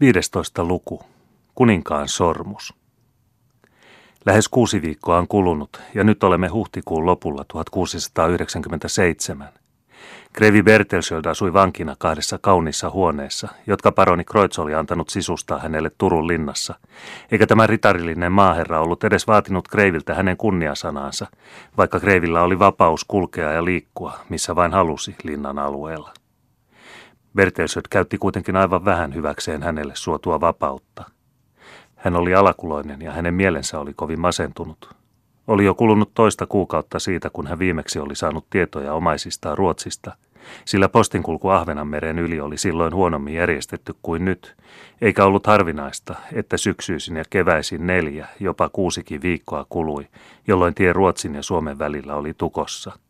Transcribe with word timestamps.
15. 0.00 0.64
luku. 0.64 1.02
Kuninkaan 1.54 2.08
sormus. 2.08 2.74
Lähes 4.26 4.48
kuusi 4.48 4.82
viikkoa 4.82 5.18
on 5.18 5.28
kulunut 5.28 5.80
ja 5.94 6.04
nyt 6.04 6.24
olemme 6.24 6.48
huhtikuun 6.48 7.06
lopulla 7.06 7.44
1697. 7.44 9.48
Grevi 10.34 10.62
Bertelsöld 10.62 11.24
asui 11.24 11.52
vankina 11.52 11.96
kahdessa 11.98 12.38
kauniissa 12.38 12.90
huoneessa, 12.90 13.48
jotka 13.66 13.92
paroni 13.92 14.24
Kreutz 14.24 14.58
oli 14.58 14.74
antanut 14.74 15.08
sisustaa 15.08 15.58
hänelle 15.58 15.90
Turun 15.98 16.26
linnassa, 16.26 16.74
eikä 17.32 17.46
tämä 17.46 17.66
ritarillinen 17.66 18.32
maaherra 18.32 18.80
ollut 18.80 19.04
edes 19.04 19.26
vaatinut 19.26 19.68
Kreiviltä 19.68 20.14
hänen 20.14 20.36
kunniasanaansa, 20.36 21.26
vaikka 21.76 22.00
Kreivillä 22.00 22.42
oli 22.42 22.58
vapaus 22.58 23.04
kulkea 23.04 23.52
ja 23.52 23.64
liikkua, 23.64 24.18
missä 24.28 24.56
vain 24.56 24.72
halusi 24.72 25.16
linnan 25.22 25.58
alueella. 25.58 26.12
Bertelsöt 27.38 27.88
käytti 27.88 28.18
kuitenkin 28.18 28.56
aivan 28.56 28.84
vähän 28.84 29.14
hyväkseen 29.14 29.62
hänelle 29.62 29.92
suotua 29.96 30.40
vapautta. 30.40 31.04
Hän 31.96 32.16
oli 32.16 32.34
alakuloinen 32.34 33.02
ja 33.02 33.12
hänen 33.12 33.34
mielensä 33.34 33.80
oli 33.80 33.94
kovin 33.94 34.20
masentunut. 34.20 34.94
Oli 35.46 35.64
jo 35.64 35.74
kulunut 35.74 36.10
toista 36.14 36.46
kuukautta 36.46 36.98
siitä, 36.98 37.30
kun 37.30 37.46
hän 37.46 37.58
viimeksi 37.58 37.98
oli 37.98 38.16
saanut 38.16 38.50
tietoja 38.50 38.94
omaisistaan 38.94 39.58
Ruotsista, 39.58 40.16
sillä 40.64 40.88
postinkulku 40.88 41.48
Ahvenanmeren 41.48 42.18
yli 42.18 42.40
oli 42.40 42.58
silloin 42.58 42.94
huonommin 42.94 43.34
järjestetty 43.34 43.94
kuin 44.02 44.24
nyt, 44.24 44.56
eikä 45.00 45.24
ollut 45.24 45.46
harvinaista, 45.46 46.14
että 46.32 46.56
syksyisin 46.56 47.16
ja 47.16 47.24
keväisin 47.30 47.86
neljä, 47.86 48.26
jopa 48.40 48.68
kuusikin 48.68 49.22
viikkoa 49.22 49.66
kului, 49.68 50.08
jolloin 50.46 50.74
tie 50.74 50.92
Ruotsin 50.92 51.34
ja 51.34 51.42
Suomen 51.42 51.78
välillä 51.78 52.14
oli 52.14 52.34
tukossa– 52.34 52.92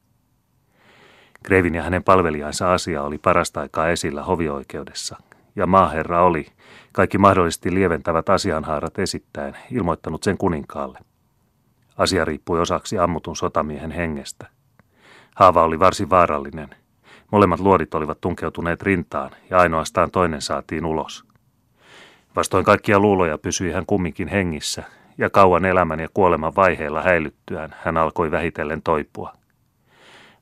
Grevin 1.45 1.74
ja 1.74 1.83
hänen 1.83 2.05
palvelijansa 2.05 2.73
asia 2.73 3.02
oli 3.02 3.19
parasta 3.19 3.60
aikaa 3.60 3.88
esillä 3.88 4.23
hovioikeudessa, 4.23 5.16
ja 5.56 5.66
maaherra 5.66 6.23
oli, 6.23 6.46
kaikki 6.92 7.19
mahdollisesti 7.19 7.74
lieventävät 7.74 8.29
asianhaarat 8.29 8.98
esittäen, 8.98 9.56
ilmoittanut 9.70 10.23
sen 10.23 10.38
kuninkaalle. 10.38 10.99
Asia 11.96 12.24
riippui 12.24 12.60
osaksi 12.60 12.99
ammutun 12.99 13.37
sotamiehen 13.37 13.90
hengestä. 13.90 14.46
Haava 15.37 15.62
oli 15.62 15.79
varsin 15.79 16.10
vaarallinen. 16.10 16.68
Molemmat 17.32 17.60
luodit 17.60 17.95
olivat 17.95 18.21
tunkeutuneet 18.21 18.82
rintaan 18.82 19.30
ja 19.51 19.59
ainoastaan 19.59 20.10
toinen 20.10 20.43
saatiin 20.43 20.84
ulos. 20.84 21.24
Vastoin 22.37 22.65
kaikkia 22.65 22.99
luuloja 22.99 23.38
pysyi 23.38 23.73
hän 23.73 23.87
kumminkin 23.87 24.29
hengissä, 24.29 24.82
ja 25.18 25.30
kauan 25.30 25.65
elämän 25.65 26.01
ja 26.01 26.09
kuoleman 26.15 26.57
vaiheilla 26.57 27.02
häilyttyään 27.02 27.74
hän 27.80 27.96
alkoi 27.96 28.30
vähitellen 28.30 28.82
toipua. 28.82 29.37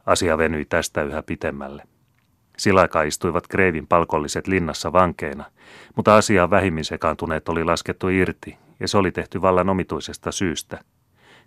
Asia 0.07 0.39
venyi 0.39 0.65
tästä 0.65 1.03
yhä 1.03 1.23
pitemmälle. 1.23 1.83
Sillä 2.59 2.81
aikaa 2.81 3.03
istuivat 3.03 3.49
Kreivin 3.49 3.87
palkolliset 3.87 4.47
linnassa 4.47 4.93
vankeina, 4.93 5.45
mutta 5.97 6.17
asiaan 6.17 6.51
vähimmin 6.51 6.85
sekaantuneet 6.85 7.49
oli 7.49 7.65
laskettu 7.65 8.09
irti, 8.09 8.57
ja 8.81 8.89
se 8.89 8.99
oli 8.99 9.13
tehty 9.13 9.43
vallan 9.43 9.69
omituisesta 9.69 10.33
syystä. 10.33 10.79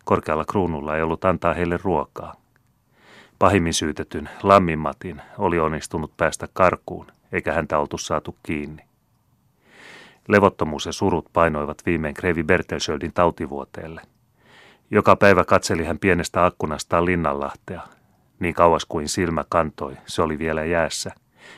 Korkealla 0.06 0.46
kruunulla 0.46 0.96
ei 0.96 1.02
ollut 1.02 1.26
antaa 1.26 1.54
heille 1.54 1.80
ruokaa. 1.84 2.36
Pahimmin 3.40 3.74
syytetyn, 3.74 4.30
Lamminmatin, 4.44 5.22
oli 5.38 5.60
onnistunut 5.60 6.18
päästä 6.18 6.48
karkuun, 6.54 7.12
eikä 7.32 7.54
häntä 7.54 7.80
oltu 7.80 7.98
saatu 7.98 8.36
kiinni. 8.44 8.84
Levottomuus 10.28 10.86
ja 10.86 10.92
surut 10.92 11.26
painoivat 11.34 11.78
viimein 11.86 12.14
Kreivi 12.14 12.44
Bertelsöldin 12.44 13.14
tautivuoteelle. 13.14 14.02
Joka 14.92 15.16
päivä 15.16 15.44
katseli 15.46 15.86
hän 15.86 16.00
pienestä 16.00 16.46
akkunastaan 16.46 17.06
Linnanlahtea, 17.06 17.82
niin 18.40 18.54
kauas 18.54 18.86
kuin 18.86 19.10
silmä 19.10 19.44
kantoi, 19.50 19.98
se 20.06 20.22
oli 20.22 20.40
vielä 20.40 20.66
jäässä, 20.66 21.12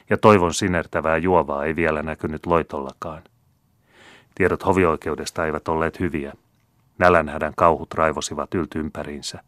ja 0.10 0.18
toivon 0.18 0.54
sinertävää 0.54 1.18
juovaa 1.18 1.66
ei 1.66 1.76
vielä 1.76 2.04
näkynyt 2.04 2.46
loitollakaan. 2.46 3.24
Tiedot 4.36 4.66
hovioikeudesta 4.66 5.46
eivät 5.46 5.68
olleet 5.68 6.00
hyviä. 6.00 6.34
Nälänhädän 6.98 7.54
kauhut 7.58 7.94
raivosivat 7.94 8.54
yltympäriinsä. 8.54 9.44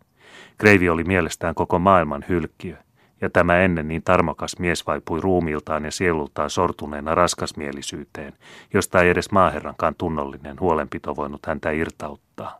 Kreivi 0.58 0.89
oli 0.89 1.04
mielestään 1.04 1.56
koko 1.56 1.80
maailman 1.80 2.26
hylkkiö, 2.30 2.77
ja 3.21 3.30
tämä 3.30 3.58
ennen 3.58 3.88
niin 3.88 4.04
tarmokas 4.04 4.60
mies 4.60 4.88
vaipui 4.88 5.21
ruumiiltaan 5.21 5.86
ja 5.86 5.92
sielultaan 5.92 6.50
sortuneena 6.50 7.15
raskasmielisyyteen, 7.15 8.33
josta 8.73 9.02
ei 9.02 9.10
edes 9.10 9.32
maaherrankaan 9.32 9.95
tunnollinen 9.95 10.60
huolenpito 10.60 11.15
voinut 11.15 11.45
häntä 11.45 11.71
irtauttaa. 11.71 12.60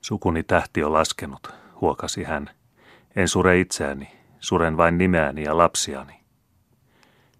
Sukuni 0.00 0.42
tähti 0.42 0.84
on 0.84 0.92
laskenut, 0.92 1.54
huokasi 1.80 2.24
hän, 2.24 2.50
en 3.16 3.28
sure 3.28 3.60
itseäni, 3.60 4.08
suren 4.40 4.76
vain 4.76 4.98
nimeäni 4.98 5.42
ja 5.42 5.56
lapsiani. 5.56 6.20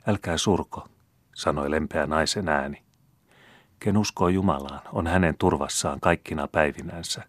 Älkää 0.07 0.37
surko, 0.37 0.89
sanoi 1.35 1.71
lempeä 1.71 2.07
naisen 2.07 2.49
ääni. 2.49 2.83
Ken 3.81 3.97
uskoo 3.97 4.29
Jumalaan, 4.29 4.81
on 4.93 5.07
hänen 5.07 5.35
turvassaan 5.39 6.01
kaikkina 6.01 6.49
päivinänsä. 6.49 7.25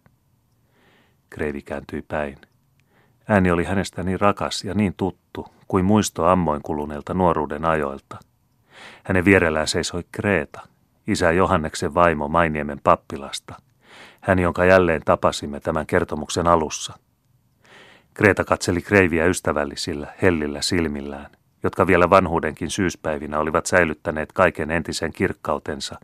Kreivi 1.30 1.62
kääntyi 1.62 2.02
päin. 2.02 2.36
Ääni 3.28 3.50
oli 3.50 3.64
hänestä 3.64 4.02
niin 4.02 4.20
rakas 4.20 4.64
ja 4.64 4.74
niin 4.74 4.94
tuttu 4.96 5.46
kuin 5.68 5.84
muisto 5.84 6.24
ammoin 6.24 6.62
kuluneelta 6.62 7.14
nuoruuden 7.14 7.64
ajoilta. 7.64 8.18
Hänen 9.04 9.24
vierellään 9.24 9.68
seisoi 9.68 10.04
Kreeta, 10.12 10.60
isä 11.06 11.32
Johanneksen 11.32 11.94
vaimo 11.94 12.28
Mainiemen 12.28 12.80
pappilasta. 12.82 13.54
Hän, 14.20 14.38
jonka 14.38 14.64
jälleen 14.64 15.02
tapasimme 15.04 15.60
tämän 15.60 15.86
kertomuksen 15.86 16.46
alussa– 16.46 16.98
Kreta 18.14 18.44
katseli 18.44 18.82
Kreiviä 18.82 19.26
ystävällisillä, 19.26 20.14
hellillä 20.22 20.62
silmillään, 20.62 21.30
jotka 21.62 21.86
vielä 21.86 22.10
vanhuudenkin 22.10 22.70
syyspäivinä 22.70 23.38
olivat 23.38 23.66
säilyttäneet 23.66 24.32
kaiken 24.32 24.70
entisen 24.70 25.12
kirkkautensa, 25.12 25.96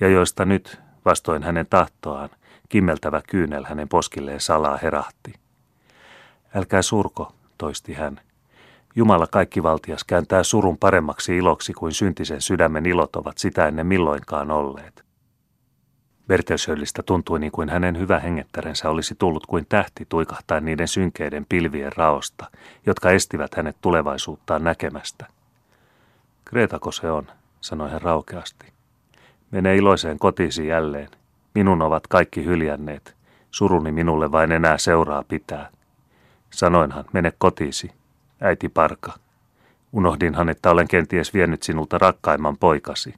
ja 0.00 0.08
joista 0.08 0.44
nyt, 0.44 0.80
vastoin 1.04 1.42
hänen 1.42 1.66
tahtoaan, 1.70 2.28
kimmeltävä 2.68 3.22
kyynel 3.28 3.64
hänen 3.64 3.88
poskilleen 3.88 4.40
salaa 4.40 4.78
herahti. 4.82 5.34
Älkää 6.54 6.82
surko, 6.82 7.32
toisti 7.58 7.94
hän. 7.94 8.20
Jumala 8.96 9.26
kaikkivaltias 9.26 10.04
kääntää 10.04 10.42
surun 10.42 10.78
paremmaksi 10.78 11.36
iloksi 11.36 11.72
kuin 11.72 11.92
syntisen 11.92 12.40
sydämen 12.40 12.86
ilot 12.86 13.16
ovat 13.16 13.38
sitä 13.38 13.68
ennen 13.68 13.86
milloinkaan 13.86 14.50
olleet. 14.50 15.07
Bertelsöllistä 16.28 17.02
tuntui 17.02 17.38
niin 17.40 17.52
kuin 17.52 17.68
hänen 17.68 17.98
hyvä 17.98 18.18
hengettärensä 18.18 18.90
olisi 18.90 19.14
tullut 19.18 19.46
kuin 19.46 19.66
tähti 19.68 20.06
tuikahtaen 20.08 20.64
niiden 20.64 20.88
synkeiden 20.88 21.46
pilvien 21.48 21.92
raosta, 21.96 22.50
jotka 22.86 23.10
estivät 23.10 23.54
hänet 23.54 23.76
tulevaisuuttaan 23.80 24.64
näkemästä. 24.64 25.26
Kreetako 26.44 26.92
se 26.92 27.10
on, 27.10 27.26
sanoi 27.60 27.90
hän 27.90 28.02
raukeasti. 28.02 28.66
Mene 29.50 29.76
iloiseen 29.76 30.18
kotiisi 30.18 30.66
jälleen. 30.66 31.08
Minun 31.54 31.82
ovat 31.82 32.06
kaikki 32.06 32.44
hyljänneet. 32.44 33.16
Suruni 33.50 33.92
minulle 33.92 34.32
vain 34.32 34.52
enää 34.52 34.78
seuraa 34.78 35.24
pitää. 35.28 35.70
Sanoinhan, 36.50 37.04
mene 37.12 37.32
kotiisi, 37.38 37.90
äiti 38.40 38.68
Parka. 38.68 39.12
Unohdinhan, 39.92 40.48
että 40.48 40.70
olen 40.70 40.88
kenties 40.88 41.34
vienyt 41.34 41.62
sinulta 41.62 41.98
rakkaimman 41.98 42.56
poikasi. 42.56 43.14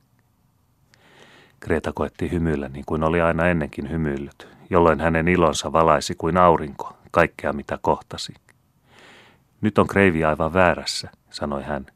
Kreta 1.60 1.92
koetti 1.92 2.30
hymyillä 2.30 2.68
niin 2.68 2.84
kuin 2.86 3.04
oli 3.04 3.20
aina 3.20 3.48
ennenkin 3.48 3.90
hymyillyt, 3.90 4.48
jolloin 4.70 5.00
hänen 5.00 5.28
ilonsa 5.28 5.72
valaisi 5.72 6.14
kuin 6.14 6.36
aurinko 6.36 6.96
kaikkea 7.10 7.52
mitä 7.52 7.78
kohtasi. 7.82 8.34
Nyt 9.60 9.78
on 9.78 9.86
Kreivi 9.86 10.24
aivan 10.24 10.52
väärässä, 10.52 11.10
sanoi 11.30 11.62
hän. 11.62 11.86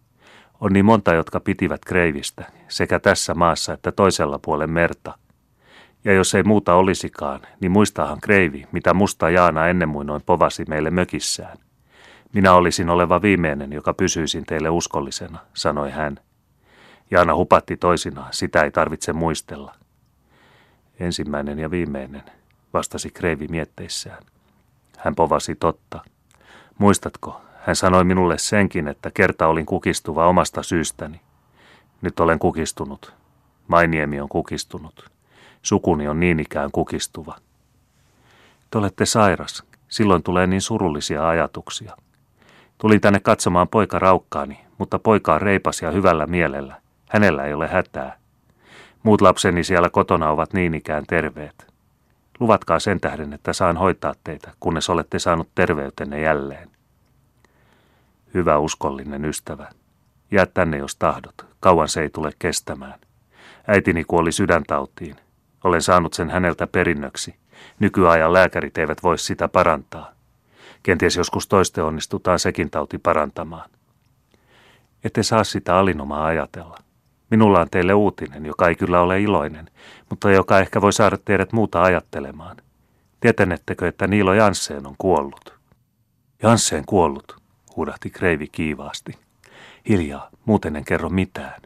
On 0.60 0.72
niin 0.72 0.84
monta, 0.84 1.14
jotka 1.14 1.40
pitivät 1.40 1.80
Kreivistä, 1.84 2.44
sekä 2.68 2.98
tässä 2.98 3.34
maassa 3.34 3.72
että 3.72 3.92
toisella 3.92 4.38
puolen 4.38 4.70
merta. 4.70 5.18
Ja 6.04 6.12
jos 6.12 6.34
ei 6.34 6.42
muuta 6.42 6.74
olisikaan, 6.74 7.40
niin 7.60 7.72
muistaahan 7.72 8.20
Kreivi, 8.20 8.66
mitä 8.72 8.94
musta 8.94 9.30
Jaana 9.30 9.68
ennen 9.68 9.88
muinoin 9.88 10.22
povasi 10.26 10.64
meille 10.68 10.90
mökissään. 10.90 11.58
Minä 12.32 12.54
olisin 12.54 12.90
oleva 12.90 13.22
viimeinen, 13.22 13.72
joka 13.72 13.94
pysyisin 13.94 14.46
teille 14.46 14.70
uskollisena, 14.70 15.38
sanoi 15.54 15.90
hän. 15.90 16.20
Jaana 17.14 17.34
hupatti 17.34 17.76
toisinaan, 17.76 18.28
sitä 18.32 18.62
ei 18.62 18.70
tarvitse 18.70 19.12
muistella. 19.12 19.74
Ensimmäinen 21.00 21.58
ja 21.58 21.70
viimeinen, 21.70 22.22
vastasi 22.72 23.10
Kreivi 23.10 23.48
mietteissään. 23.48 24.22
Hän 24.98 25.14
povasi 25.14 25.54
totta. 25.54 26.00
Muistatko, 26.78 27.40
hän 27.66 27.76
sanoi 27.76 28.04
minulle 28.04 28.38
senkin, 28.38 28.88
että 28.88 29.10
kerta 29.14 29.46
olin 29.46 29.66
kukistuva 29.66 30.26
omasta 30.26 30.62
syystäni. 30.62 31.20
Nyt 32.02 32.20
olen 32.20 32.38
kukistunut. 32.38 33.14
Mainiemi 33.68 34.20
on 34.20 34.28
kukistunut. 34.28 35.10
Sukuni 35.62 36.08
on 36.08 36.20
niin 36.20 36.40
ikään 36.40 36.70
kukistuva. 36.70 37.36
Te 38.70 38.78
olette 38.78 39.06
sairas. 39.06 39.62
Silloin 39.88 40.22
tulee 40.22 40.46
niin 40.46 40.62
surullisia 40.62 41.28
ajatuksia. 41.28 41.96
Tulin 42.78 43.00
tänne 43.00 43.20
katsomaan 43.20 43.68
poika 43.68 43.98
raukkaani, 43.98 44.60
mutta 44.78 44.98
poika 44.98 45.34
on 45.34 45.42
reipas 45.42 45.82
ja 45.82 45.90
hyvällä 45.90 46.26
mielellä. 46.26 46.83
Hänellä 47.14 47.44
ei 47.44 47.54
ole 47.54 47.68
hätää. 47.68 48.16
Muut 49.02 49.20
lapseni 49.20 49.64
siellä 49.64 49.90
kotona 49.90 50.30
ovat 50.30 50.52
niin 50.52 50.74
ikään 50.74 51.04
terveet. 51.06 51.72
Luvatkaa 52.40 52.78
sen 52.78 53.00
tähden, 53.00 53.32
että 53.32 53.52
saan 53.52 53.76
hoitaa 53.76 54.14
teitä, 54.24 54.52
kunnes 54.60 54.90
olette 54.90 55.18
saanut 55.18 55.48
terveytenne 55.54 56.20
jälleen. 56.20 56.70
Hyvä 58.34 58.58
uskollinen 58.58 59.24
ystävä. 59.24 59.70
Jää 60.30 60.46
tänne, 60.46 60.76
jos 60.76 60.96
tahdot. 60.96 61.34
Kauan 61.60 61.88
se 61.88 62.02
ei 62.02 62.10
tule 62.10 62.32
kestämään. 62.38 62.98
Äitini 63.66 64.04
kuoli 64.04 64.32
sydäntautiin. 64.32 65.16
Olen 65.64 65.82
saanut 65.82 66.14
sen 66.14 66.30
häneltä 66.30 66.66
perinnöksi. 66.66 67.36
Nykyajan 67.78 68.32
lääkärit 68.32 68.78
eivät 68.78 69.02
voi 69.02 69.18
sitä 69.18 69.48
parantaa. 69.48 70.12
Kenties 70.82 71.16
joskus 71.16 71.48
toiste 71.48 71.82
onnistutaan 71.82 72.38
sekin 72.38 72.70
tauti 72.70 72.98
parantamaan. 72.98 73.70
Ette 75.04 75.22
saa 75.22 75.44
sitä 75.44 75.76
alinomaa 75.76 76.26
ajatella. 76.26 76.84
Minulla 77.30 77.60
on 77.60 77.70
teille 77.70 77.94
uutinen, 77.94 78.46
joka 78.46 78.68
ei 78.68 78.74
kyllä 78.74 79.00
ole 79.00 79.20
iloinen, 79.20 79.70
mutta 80.10 80.30
joka 80.30 80.58
ehkä 80.58 80.80
voi 80.80 80.92
saada 80.92 81.18
teidät 81.24 81.52
muuta 81.52 81.82
ajattelemaan. 81.82 82.56
Tietänettekö, 83.20 83.88
että 83.88 84.06
Niilo 84.06 84.34
Jansseen 84.34 84.86
on 84.86 84.94
kuollut? 84.98 85.54
Jansseen 86.42 86.84
kuollut, 86.86 87.36
huudahti 87.76 88.10
Kreivi 88.10 88.48
kiivaasti. 88.48 89.12
Hiljaa, 89.88 90.28
muuten 90.44 90.76
en 90.76 90.84
kerro 90.84 91.08
mitään. 91.08 91.62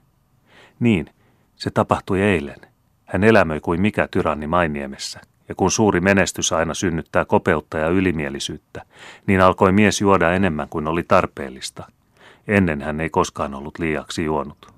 Niin, 0.80 1.10
se 1.56 1.70
tapahtui 1.70 2.20
eilen. 2.20 2.60
Hän 3.04 3.24
elämöi 3.24 3.60
kuin 3.60 3.80
mikä 3.80 4.08
tyranni 4.10 4.46
Mainiemessä, 4.46 5.20
ja 5.48 5.54
kun 5.54 5.70
suuri 5.70 6.00
menestys 6.00 6.52
aina 6.52 6.74
synnyttää 6.74 7.24
kopeutta 7.24 7.78
ja 7.78 7.88
ylimielisyyttä, 7.88 8.82
niin 9.26 9.40
alkoi 9.40 9.72
mies 9.72 10.00
juoda 10.00 10.32
enemmän 10.32 10.68
kuin 10.68 10.88
oli 10.88 11.02
tarpeellista. 11.02 11.92
Ennen 12.48 12.82
hän 12.82 13.00
ei 13.00 13.10
koskaan 13.10 13.54
ollut 13.54 13.78
liiaksi 13.78 14.24
juonut. 14.24 14.77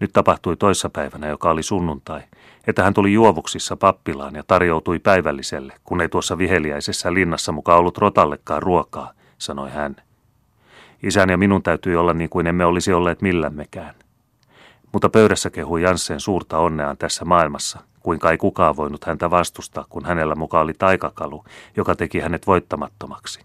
Nyt 0.00 0.12
tapahtui 0.12 0.56
toissapäivänä, 0.56 1.28
joka 1.28 1.50
oli 1.50 1.62
sunnuntai, 1.62 2.20
että 2.66 2.82
hän 2.82 2.94
tuli 2.94 3.12
juovuksissa 3.12 3.76
pappilaan 3.76 4.34
ja 4.34 4.42
tarjoutui 4.46 4.98
päivälliselle, 4.98 5.74
kun 5.84 6.00
ei 6.00 6.08
tuossa 6.08 6.38
viheliäisessä 6.38 7.14
linnassa 7.14 7.52
mukaan 7.52 7.78
ollut 7.78 7.98
rotallekaan 7.98 8.62
ruokaa, 8.62 9.12
sanoi 9.38 9.70
hän. 9.70 9.96
Isän 11.02 11.30
ja 11.30 11.38
minun 11.38 11.62
täytyy 11.62 11.96
olla 11.96 12.14
niin 12.14 12.30
kuin 12.30 12.46
emme 12.46 12.64
olisi 12.64 12.92
olleet 12.92 13.22
millämmekään. 13.22 13.94
Mutta 14.92 15.08
pöydässä 15.08 15.50
kehui 15.50 15.82
Janssen 15.82 16.20
suurta 16.20 16.58
onneaan 16.58 16.96
tässä 16.96 17.24
maailmassa, 17.24 17.80
kuinka 18.00 18.30
ei 18.30 18.38
kukaan 18.38 18.76
voinut 18.76 19.04
häntä 19.04 19.30
vastustaa, 19.30 19.86
kun 19.88 20.04
hänellä 20.04 20.34
mukaan 20.34 20.64
oli 20.64 20.74
taikakalu, 20.78 21.44
joka 21.76 21.94
teki 21.94 22.20
hänet 22.20 22.46
voittamattomaksi. 22.46 23.40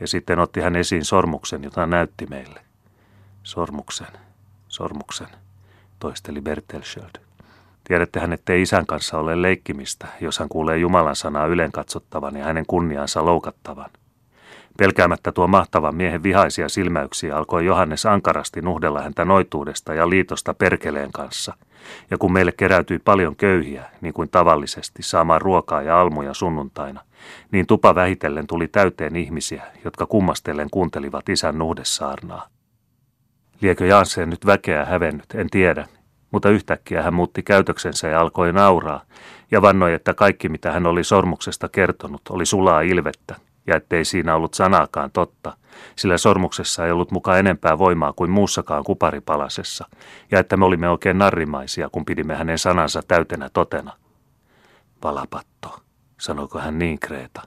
Ja 0.00 0.08
sitten 0.08 0.38
otti 0.38 0.60
hän 0.60 0.76
esiin 0.76 1.04
sormuksen, 1.04 1.64
jota 1.64 1.86
näytti 1.86 2.26
meille. 2.26 2.60
Sormuksen, 3.42 4.06
sormuksen, 4.68 5.28
toisteli 6.02 6.40
Bertelsköld. 6.40 7.22
Tiedättehän, 7.84 8.32
ettei 8.32 8.62
isän 8.62 8.86
kanssa 8.86 9.18
ole 9.18 9.42
leikkimistä, 9.42 10.06
jos 10.20 10.38
hän 10.38 10.48
kuulee 10.48 10.78
Jumalan 10.78 11.16
sanaa 11.16 11.46
ylen 11.46 11.72
katsottavan 11.72 12.36
ja 12.36 12.44
hänen 12.44 12.64
kunniansa 12.66 13.24
loukattavan. 13.24 13.90
Pelkäämättä 14.78 15.32
tuo 15.32 15.46
mahtavan 15.46 15.94
miehen 15.94 16.22
vihaisia 16.22 16.68
silmäyksiä 16.68 17.36
alkoi 17.36 17.64
Johannes 17.64 18.06
ankarasti 18.06 18.60
nuhdella 18.60 19.02
häntä 19.02 19.24
noituudesta 19.24 19.94
ja 19.94 20.10
liitosta 20.10 20.54
perkeleen 20.54 21.12
kanssa. 21.12 21.54
Ja 22.10 22.18
kun 22.18 22.32
meille 22.32 22.52
keräytyi 22.52 22.98
paljon 22.98 23.36
köyhiä, 23.36 23.84
niin 24.00 24.14
kuin 24.14 24.28
tavallisesti, 24.28 25.02
saamaan 25.02 25.40
ruokaa 25.40 25.82
ja 25.82 26.00
almuja 26.00 26.34
sunnuntaina, 26.34 27.00
niin 27.52 27.66
tupa 27.66 27.94
vähitellen 27.94 28.46
tuli 28.46 28.68
täyteen 28.68 29.16
ihmisiä, 29.16 29.62
jotka 29.84 30.06
kummastellen 30.06 30.68
kuuntelivat 30.70 31.28
isän 31.28 31.58
nuhdessaarnaa. 31.58 32.48
Liekö 33.62 33.86
Jansseen 33.86 34.30
nyt 34.30 34.46
väkeä 34.46 34.84
hävennyt, 34.84 35.34
en 35.34 35.50
tiedä, 35.50 35.88
mutta 36.30 36.50
yhtäkkiä 36.50 37.02
hän 37.02 37.14
muutti 37.14 37.42
käytöksensä 37.42 38.08
ja 38.08 38.20
alkoi 38.20 38.52
nauraa, 38.52 39.02
ja 39.50 39.62
vannoi, 39.62 39.94
että 39.94 40.14
kaikki 40.14 40.48
mitä 40.48 40.72
hän 40.72 40.86
oli 40.86 41.04
sormuksesta 41.04 41.68
kertonut 41.68 42.20
oli 42.30 42.46
sulaa 42.46 42.80
ilvettä, 42.80 43.36
ja 43.66 43.76
ettei 43.76 44.04
siinä 44.04 44.34
ollut 44.34 44.54
sanaakaan 44.54 45.10
totta, 45.10 45.56
sillä 45.96 46.18
sormuksessa 46.18 46.86
ei 46.86 46.92
ollut 46.92 47.10
mukaan 47.10 47.38
enempää 47.38 47.78
voimaa 47.78 48.12
kuin 48.12 48.30
muussakaan 48.30 48.84
kuparipalasessa, 48.84 49.88
ja 50.30 50.40
että 50.40 50.56
me 50.56 50.64
olimme 50.64 50.88
oikein 50.88 51.18
narrimaisia, 51.18 51.88
kun 51.92 52.04
pidimme 52.04 52.34
hänen 52.34 52.58
sanansa 52.58 53.02
täytenä 53.08 53.48
totena. 53.52 53.92
Valapatto, 55.04 55.80
sanoiko 56.20 56.58
hän 56.58 56.78
niin 56.78 56.98
Kreeta. 56.98 57.42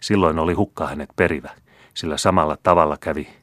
Silloin 0.00 0.38
oli 0.38 0.52
hukka 0.52 0.86
hänet 0.86 1.10
perivä, 1.16 1.50
sillä 1.94 2.16
samalla 2.16 2.56
tavalla 2.62 2.96
kävi. 3.00 3.37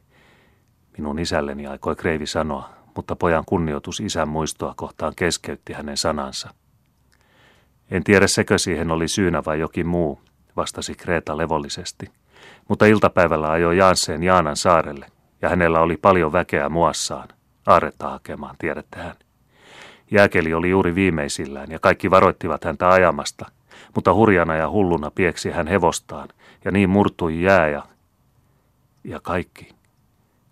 Minun 0.98 1.20
isälleni 1.20 1.68
aikoi 1.68 1.96
Kreivi 1.96 2.26
sanoa, 2.26 2.70
mutta 2.96 3.16
pojan 3.16 3.44
kunnioitus 3.46 4.00
isän 4.00 4.28
muistoa 4.28 4.74
kohtaan 4.78 5.14
keskeytti 5.16 5.74
hänen 5.74 5.98
sanansa. 5.98 6.50
En 7.92 8.04
tiedä 8.04 8.28
sekö 8.28 8.58
siihen 8.58 8.92
oli 8.92 9.08
syynä 9.08 9.44
vai 9.46 9.60
jokin 9.60 9.88
muu, 9.88 10.22
vastasi 10.58 10.96
Kreta 10.96 11.38
levollisesti. 11.38 12.12
Mutta 12.68 12.86
iltapäivällä 12.86 13.52
ajoi 13.52 13.78
Jaanseen 13.78 14.24
Jaanan 14.24 14.56
saarelle, 14.56 15.06
ja 15.42 15.50
hänellä 15.50 15.80
oli 15.80 15.98
paljon 15.98 16.32
väkeä 16.32 16.70
muassaan. 16.70 17.28
Aaretta 17.66 18.10
hakemaan, 18.10 18.56
tiedätte 18.60 19.00
hän. 19.00 19.16
Jääkeli 20.12 20.54
oli 20.54 20.70
juuri 20.70 20.96
viimeisillään, 20.96 21.72
ja 21.72 21.80
kaikki 21.80 22.12
varoittivat 22.12 22.64
häntä 22.64 22.90
ajamasta, 22.90 23.46
mutta 23.96 24.14
hurjana 24.14 24.56
ja 24.56 24.70
hulluna 24.70 25.12
pieksi 25.12 25.52
hän 25.52 25.68
hevostaan, 25.68 26.30
ja 26.66 26.72
niin 26.72 26.90
murtui 26.90 27.42
jää 27.42 27.70
ja... 27.70 27.84
Ja 29.04 29.20
kaikki. 29.20 29.75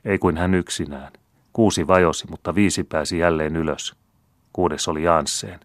Ei 0.05 0.19
kuin 0.19 0.37
hän 0.37 0.53
yksinään. 0.53 1.11
Kuusi 1.53 1.87
vajosi, 1.87 2.27
mutta 2.29 2.55
viisi 2.55 2.83
pääsi 2.83 3.17
jälleen 3.17 3.55
ylös. 3.55 3.95
Kuudes 4.53 4.87
oli 4.87 5.03
Jansseen. 5.03 5.59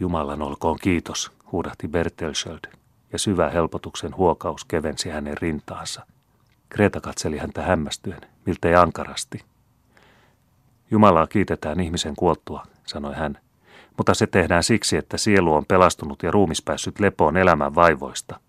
Jumalan 0.00 0.42
olkoon 0.42 0.78
kiitos, 0.82 1.32
huudahti 1.52 1.88
Bertelsköld, 1.88 2.72
ja 3.12 3.18
syvä 3.18 3.50
helpotuksen 3.50 4.16
huokaus 4.16 4.64
kevensi 4.64 5.10
hänen 5.10 5.38
rintaansa. 5.38 6.06
Kreta 6.68 7.00
katseli 7.00 7.38
häntä 7.38 7.62
hämmästyen, 7.62 8.20
miltei 8.46 8.74
ankarasti. 8.74 9.44
Jumalaa 10.90 11.26
kiitetään 11.26 11.80
ihmisen 11.80 12.16
kuoltua, 12.16 12.66
sanoi 12.86 13.14
hän, 13.14 13.38
mutta 13.96 14.14
se 14.14 14.26
tehdään 14.26 14.62
siksi, 14.62 14.96
että 14.96 15.16
sielu 15.16 15.54
on 15.54 15.64
pelastunut 15.66 16.22
ja 16.22 16.30
ruumis 16.30 16.62
päässyt 16.62 17.00
lepoon 17.00 17.36
elämän 17.36 17.74
vaivoista. 17.74 18.40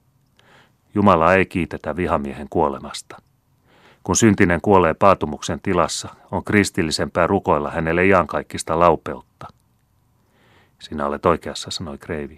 Jumalaa 0.95 1.33
ei 1.33 1.45
kiitetä 1.45 1.95
vihamiehen 1.95 2.47
kuolemasta. 2.49 3.21
Kun 4.05 4.15
syntinen 4.15 4.61
kuolee 4.61 4.93
paatumuksen 4.93 5.59
tilassa, 5.61 6.09
on 6.31 6.43
kristillisempää 6.43 7.27
rukoilla 7.27 7.71
hänelle 7.71 8.05
iankaikkista 8.05 8.79
laupeutta. 8.79 9.47
Sinä 10.79 11.05
olet 11.05 11.25
oikeassa, 11.25 11.71
sanoi 11.71 11.97
Kreivi. 11.97 12.35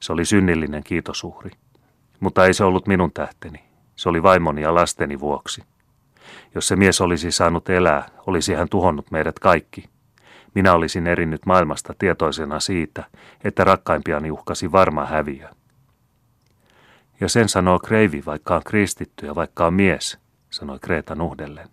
Se 0.00 0.12
oli 0.12 0.24
synnillinen 0.24 0.84
kiitosuhri. 0.84 1.50
Mutta 2.20 2.46
ei 2.46 2.54
se 2.54 2.64
ollut 2.64 2.86
minun 2.86 3.12
tähteni. 3.12 3.64
Se 3.96 4.08
oli 4.08 4.22
vaimoni 4.22 4.62
ja 4.62 4.74
lasteni 4.74 5.20
vuoksi. 5.20 5.62
Jos 6.54 6.68
se 6.68 6.76
mies 6.76 7.00
olisi 7.00 7.30
saanut 7.30 7.68
elää, 7.68 8.08
olisi 8.26 8.54
hän 8.54 8.68
tuhonnut 8.68 9.10
meidät 9.10 9.38
kaikki. 9.38 9.84
Minä 10.54 10.72
olisin 10.72 11.06
erinnyt 11.06 11.46
maailmasta 11.46 11.94
tietoisena 11.98 12.60
siitä, 12.60 13.04
että 13.44 13.64
rakkaimpiani 13.64 14.30
uhkasi 14.30 14.72
varma 14.72 15.06
häviö. 15.06 15.48
Ja 17.20 17.28
sen 17.28 17.48
sanoo 17.48 17.78
Kreivi, 17.78 18.22
vaikka 18.26 18.56
on 18.56 18.62
kristitty 18.64 19.26
ja 19.26 19.34
vaikka 19.34 19.66
on 19.66 19.74
mies, 19.74 20.18
sanoi 20.50 20.78
Kreeta 20.78 21.14
nuhdellen. 21.14 21.68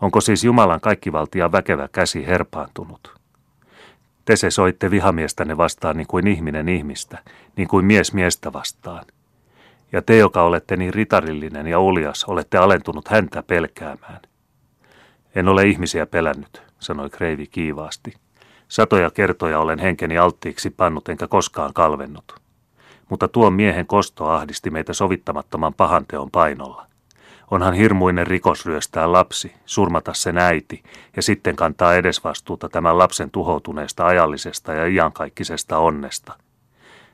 Onko 0.00 0.20
siis 0.20 0.44
Jumalan 0.44 0.80
kaikkivaltia 0.80 1.52
väkevä 1.52 1.88
käsi 1.88 2.26
herpaantunut? 2.26 3.20
Te 4.24 4.36
se 4.36 4.50
soitte 4.50 4.90
vihamiestänne 4.90 5.56
vastaan 5.56 5.96
niin 5.96 6.06
kuin 6.06 6.26
ihminen 6.26 6.68
ihmistä, 6.68 7.18
niin 7.56 7.68
kuin 7.68 7.84
mies 7.84 8.12
miestä 8.12 8.52
vastaan. 8.52 9.04
Ja 9.92 10.02
te, 10.02 10.16
joka 10.16 10.42
olette 10.42 10.76
niin 10.76 10.94
ritarillinen 10.94 11.66
ja 11.66 11.80
uljas, 11.80 12.24
olette 12.24 12.58
alentunut 12.58 13.08
häntä 13.08 13.42
pelkäämään. 13.42 14.20
En 15.34 15.48
ole 15.48 15.66
ihmisiä 15.66 16.06
pelännyt, 16.06 16.62
sanoi 16.78 17.10
Kreivi 17.10 17.46
kiivaasti. 17.46 18.14
Satoja 18.68 19.10
kertoja 19.10 19.58
olen 19.58 19.78
henkeni 19.78 20.18
alttiiksi 20.18 20.70
pannut 20.70 21.08
enkä 21.08 21.28
koskaan 21.28 21.74
kalvennut. 21.74 22.40
Mutta 23.08 23.28
tuo 23.28 23.50
miehen 23.50 23.86
kosto 23.86 24.28
ahdisti 24.28 24.70
meitä 24.70 24.92
sovittamattoman 24.92 25.74
pahanteon 25.74 26.30
painolla. 26.30 26.89
Onhan 27.50 27.74
hirmuinen 27.74 28.26
rikos 28.26 28.66
ryöstää 28.66 29.12
lapsi, 29.12 29.52
surmata 29.66 30.14
sen 30.14 30.38
äiti 30.38 30.82
ja 31.16 31.22
sitten 31.22 31.56
kantaa 31.56 31.94
edesvastuuta 31.94 32.68
tämän 32.68 32.98
lapsen 32.98 33.30
tuhoutuneesta 33.30 34.06
ajallisesta 34.06 34.72
ja 34.72 34.86
iankaikkisesta 34.86 35.78
onnesta. 35.78 36.32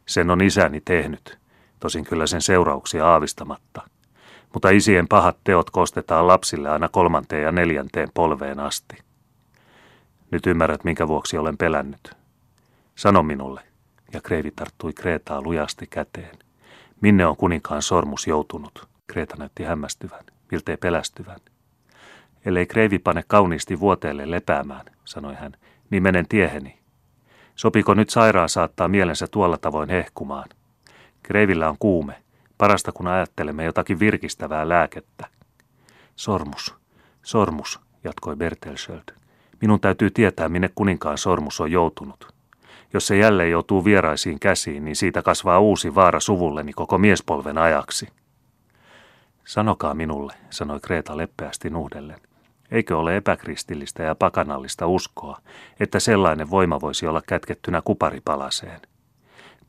Sen 0.06 0.30
on 0.30 0.42
isäni 0.42 0.80
tehnyt, 0.80 1.38
tosin 1.80 2.04
kyllä 2.04 2.26
sen 2.26 2.42
seurauksia 2.42 3.06
aavistamatta. 3.06 3.82
Mutta 4.52 4.70
isien 4.70 5.08
pahat 5.08 5.36
teot 5.44 5.70
kostetaan 5.70 6.26
lapsille 6.26 6.70
aina 6.70 6.88
kolmanteen 6.88 7.42
ja 7.42 7.52
neljänteen 7.52 8.08
polveen 8.14 8.60
asti. 8.60 8.96
Nyt 10.30 10.46
ymmärrät, 10.46 10.84
minkä 10.84 11.08
vuoksi 11.08 11.38
olen 11.38 11.56
pelännyt. 11.56 12.10
Sano 12.94 13.22
minulle, 13.22 13.60
ja 14.12 14.20
Kreivi 14.20 14.50
tarttui 14.50 14.92
Kreetaa 14.92 15.42
lujasti 15.42 15.86
käteen. 15.86 16.38
Minne 17.00 17.26
on 17.26 17.36
kuninkaan 17.36 17.82
sormus 17.82 18.26
joutunut? 18.26 18.95
Kreta 19.06 19.36
näytti 19.38 19.62
hämmästyvän, 19.64 20.24
miltei 20.50 20.76
pelästyvän. 20.76 21.40
Ellei 22.44 22.66
Kreivi 22.66 22.98
pane 22.98 23.24
kauniisti 23.26 23.80
vuoteelle 23.80 24.30
lepäämään, 24.30 24.86
sanoi 25.04 25.34
hän, 25.34 25.52
niin 25.90 26.02
menen 26.02 26.28
tieheni. 26.28 26.78
Sopiko 27.54 27.94
nyt 27.94 28.10
sairaan 28.10 28.48
saattaa 28.48 28.88
mielensä 28.88 29.26
tuolla 29.30 29.58
tavoin 29.58 29.88
hehkumaan? 29.88 30.48
Kreivillä 31.22 31.68
on 31.68 31.76
kuume, 31.78 32.22
parasta 32.58 32.92
kun 32.92 33.06
ajattelemme 33.06 33.64
jotakin 33.64 33.98
virkistävää 33.98 34.68
lääkettä. 34.68 35.26
Sormus, 36.16 36.74
sormus, 37.22 37.80
jatkoi 38.04 38.36
Bertelsköld. 38.36 39.14
Minun 39.60 39.80
täytyy 39.80 40.10
tietää, 40.10 40.48
minne 40.48 40.70
kuninkaan 40.74 41.18
sormus 41.18 41.60
on 41.60 41.72
joutunut. 41.72 42.34
Jos 42.92 43.06
se 43.06 43.16
jälleen 43.16 43.50
joutuu 43.50 43.84
vieraisiin 43.84 44.40
käsiin, 44.40 44.84
niin 44.84 44.96
siitä 44.96 45.22
kasvaa 45.22 45.58
uusi 45.58 45.94
vaara 45.94 46.20
suvulleni 46.20 46.72
koko 46.72 46.98
miespolven 46.98 47.58
ajaksi. 47.58 48.08
Sanokaa 49.46 49.94
minulle, 49.94 50.32
sanoi 50.50 50.80
Kreeta 50.80 51.16
leppeästi 51.16 51.70
nuhdellen. 51.70 52.18
Eikö 52.70 52.98
ole 52.98 53.16
epäkristillistä 53.16 54.02
ja 54.02 54.14
pakanallista 54.14 54.86
uskoa, 54.86 55.38
että 55.80 56.00
sellainen 56.00 56.50
voima 56.50 56.80
voisi 56.80 57.06
olla 57.06 57.22
kätkettynä 57.26 57.82
kuparipalaseen? 57.82 58.80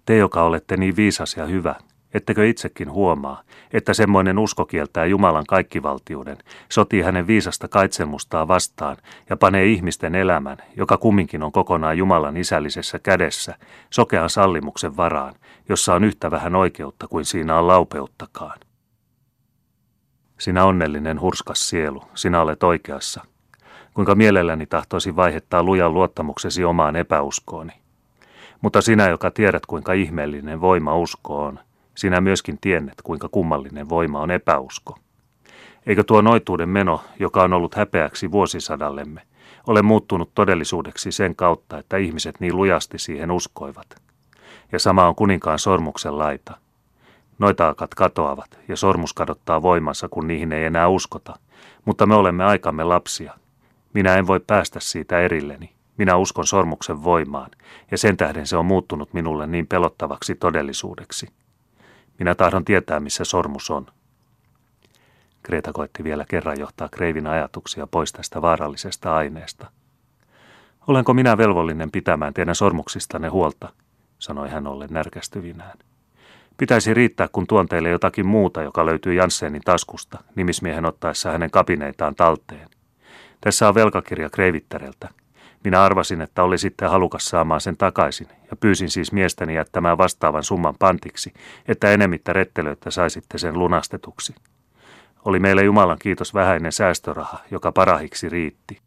Te, 0.06 0.18
joka 0.18 0.44
olette 0.44 0.78
niin 0.78 0.96
viisas 0.96 1.38
ja 1.38 1.46
hyvä, 1.46 1.76
ettekö 2.14 2.48
itsekin 2.48 2.92
huomaa, 2.92 3.42
että 3.74 3.94
semmoinen 3.94 4.40
usko 4.40 4.66
kieltää 4.66 5.06
Jumalan 5.06 5.46
kaikkivaltiuden, 5.48 6.38
sotii 6.70 7.02
hänen 7.02 7.28
viisasta 7.28 7.68
kaitsemustaa 7.68 8.48
vastaan 8.48 8.98
ja 9.30 9.38
panee 9.38 9.66
ihmisten 9.66 10.16
elämän, 10.16 10.58
joka 10.78 10.98
kumminkin 10.98 11.44
on 11.44 11.52
kokonaan 11.52 11.98
Jumalan 11.98 12.38
isällisessä 12.38 13.00
kädessä, 13.00 13.56
sokean 13.90 14.30
sallimuksen 14.30 14.98
varaan, 14.98 15.34
jossa 15.70 15.94
on 15.94 16.04
yhtä 16.04 16.32
vähän 16.32 16.56
oikeutta 16.56 17.08
kuin 17.08 17.26
siinä 17.26 17.60
on 17.60 17.68
laupeuttakaan. 17.68 18.60
Sinä 20.38 20.66
onnellinen 20.66 21.22
hurskas 21.22 21.70
sielu, 21.70 22.04
sinä 22.16 22.42
olet 22.42 22.64
oikeassa. 22.64 23.26
Kuinka 23.94 24.16
mielelläni 24.16 24.66
tahtoisin 24.66 25.16
vaihettaa 25.16 25.64
lujan 25.64 25.94
luottamuksesi 25.94 26.64
omaan 26.64 26.96
epäuskooni. 26.96 27.74
Mutta 28.62 28.82
sinä, 28.82 29.10
joka 29.10 29.32
tiedät 29.32 29.66
kuinka 29.66 29.94
ihmeellinen 29.94 30.62
voima 30.62 30.96
usko 30.96 31.44
on, 31.46 31.60
sinä 31.96 32.22
myöskin 32.22 32.58
tiennet 32.62 33.02
kuinka 33.04 33.30
kummallinen 33.30 33.90
voima 33.90 34.20
on 34.20 34.32
epäusko. 34.32 34.98
Eikö 35.86 36.04
tuo 36.04 36.22
noituuden 36.22 36.70
meno, 36.70 37.02
joka 37.20 37.44
on 37.44 37.54
ollut 37.54 37.76
häpeäksi 37.76 38.32
vuosisadallemme, 38.32 39.22
ole 39.68 39.82
muuttunut 39.82 40.32
todellisuudeksi 40.36 41.12
sen 41.12 41.36
kautta, 41.36 41.78
että 41.78 41.98
ihmiset 41.98 42.40
niin 42.40 42.56
lujasti 42.56 43.00
siihen 43.00 43.32
uskoivat? 43.32 43.88
Ja 44.72 44.80
sama 44.80 45.08
on 45.08 45.16
kuninkaan 45.16 45.60
sormuksen 45.60 46.18
laita– 46.18 46.58
Noitaakat 47.40 47.96
katoavat 47.96 48.60
ja 48.68 48.78
sormus 48.78 49.14
kadottaa 49.14 49.62
voimansa, 49.62 50.08
kun 50.10 50.28
niihin 50.28 50.54
ei 50.54 50.66
enää 50.66 50.88
uskota. 50.88 51.40
Mutta 51.86 52.06
me 52.06 52.16
olemme 52.16 52.44
aikamme 52.44 52.84
lapsia. 52.84 53.34
Minä 53.94 54.16
en 54.16 54.28
voi 54.28 54.40
päästä 54.40 54.80
siitä 54.80 55.20
erilleni. 55.20 55.74
Minä 55.98 56.16
uskon 56.16 56.48
sormuksen 56.48 57.04
voimaan, 57.04 57.52
ja 57.92 57.98
sen 57.98 58.18
tähden 58.18 58.48
se 58.48 58.58
on 58.58 58.66
muuttunut 58.66 59.14
minulle 59.14 59.48
niin 59.48 59.68
pelottavaksi 59.68 60.36
todellisuudeksi. 60.36 61.28
Minä 62.20 62.36
tahdon 62.36 62.66
tietää, 62.66 63.00
missä 63.00 63.24
sormus 63.24 63.70
on. 63.70 63.86
Kreta 65.44 65.74
koitti 65.74 66.04
vielä 66.04 66.26
kerran 66.30 66.60
johtaa 66.60 66.90
Kreivin 66.90 67.28
ajatuksia 67.28 67.88
pois 67.88 68.14
tästä 68.14 68.42
vaarallisesta 68.42 69.16
aineesta. 69.16 69.72
Olenko 70.88 71.14
minä 71.14 71.38
velvollinen 71.38 71.92
pitämään 71.92 72.34
teidän 72.34 72.56
sormuksistanne 72.56 73.28
huolta, 73.28 73.70
sanoi 74.20 74.50
hän 74.50 74.68
ollen 74.68 74.90
närkästyvinään. 74.92 75.78
Pitäisi 76.58 76.94
riittää, 76.94 77.28
kun 77.32 77.48
tuon 77.48 77.68
teille 77.68 77.90
jotakin 77.90 78.26
muuta, 78.26 78.62
joka 78.62 78.86
löytyy 78.86 79.14
Janssenin 79.14 79.62
taskusta, 79.66 80.24
nimismiehen 80.36 80.86
ottaessa 80.86 81.32
hänen 81.32 81.52
kapineitaan 81.52 82.16
talteen. 82.16 82.70
Tässä 83.42 83.68
on 83.68 83.76
velkakirja 83.76 84.30
Kreivittäreltä. 84.30 85.10
Minä 85.64 85.84
arvasin, 85.84 86.22
että 86.22 86.44
oli 86.44 86.58
sitten 86.58 86.90
halukas 86.90 87.26
saamaan 87.26 87.62
sen 87.62 87.78
takaisin, 87.78 88.28
ja 88.52 88.58
pyysin 88.60 88.90
siis 88.90 89.12
miestäni 89.12 89.56
jättämään 89.56 89.98
vastaavan 89.98 90.44
summan 90.44 90.76
pantiksi, 90.80 91.34
että 91.68 91.92
enemmittä 91.92 92.34
rettelöitä 92.34 92.92
saisitte 92.92 93.38
sen 93.38 93.60
lunastetuksi. 93.60 94.36
Oli 95.26 95.40
meille 95.40 95.64
Jumalan 95.64 96.00
kiitos 96.00 96.34
vähäinen 96.34 96.72
säästöraha, 96.72 97.40
joka 97.52 97.72
parahiksi 97.72 98.30
riitti. 98.30 98.82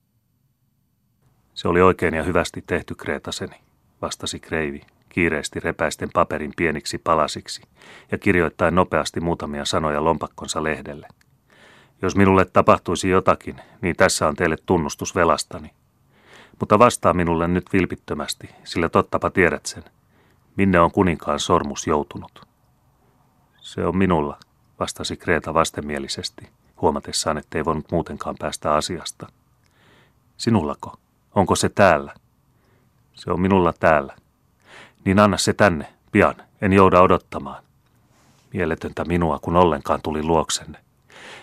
Se 1.55 1.69
oli 1.69 1.81
oikein 1.81 2.15
ja 2.15 2.23
hyvästi 2.23 2.65
tehty, 2.67 2.95
Kreetaseni, 2.95 3.57
vastasi 4.03 4.41
Kreivi, 4.41 4.83
kiireesti 5.11 5.61
repäisten 5.61 6.09
paperin 6.15 6.53
pieniksi 6.57 6.99
palasiksi 6.99 7.63
ja 8.13 8.19
kirjoittain 8.19 8.75
nopeasti 8.75 9.21
muutamia 9.21 9.65
sanoja 9.65 10.05
lompakkonsa 10.05 10.63
lehdelle. 10.63 11.09
Jos 12.03 12.17
minulle 12.17 12.45
tapahtuisi 12.45 13.09
jotakin, 13.09 13.61
niin 13.83 13.97
tässä 13.97 14.29
on 14.29 14.37
teille 14.37 14.57
tunnustus 14.67 15.15
velastani. 15.15 15.71
Mutta 16.61 16.79
vastaa 16.79 17.13
minulle 17.13 17.49
nyt 17.49 17.73
vilpittömästi, 17.73 18.51
sillä 18.65 18.89
tottapa 18.89 19.31
tiedät 19.31 19.67
sen. 19.67 19.85
Minne 20.57 20.81
on 20.81 20.91
kuninkaan 20.91 21.41
sormus 21.41 21.87
joutunut? 21.87 22.49
Se 23.57 23.87
on 23.87 23.97
minulla, 23.97 24.39
vastasi 24.81 25.17
Kreeta 25.17 25.55
vastenmielisesti, 25.55 26.49
huomatessaan, 26.81 27.39
ettei 27.39 27.65
voinut 27.65 27.93
muutenkaan 27.93 28.37
päästä 28.39 28.75
asiasta. 28.75 29.27
Sinullako? 30.37 30.97
Onko 31.35 31.57
se 31.57 31.69
täällä? 31.69 32.15
Se 33.15 33.31
on 33.31 33.41
minulla 33.41 33.73
täällä, 33.73 34.17
niin 35.05 35.19
anna 35.19 35.37
se 35.37 35.53
tänne, 35.53 35.87
pian, 36.13 36.35
en 36.63 36.73
jouda 36.73 37.01
odottamaan. 37.01 37.63
Mieletöntä 38.53 39.05
minua, 39.05 39.39
kun 39.39 39.57
ollenkaan 39.57 40.01
tuli 40.03 40.23
luoksenne. 40.23 40.79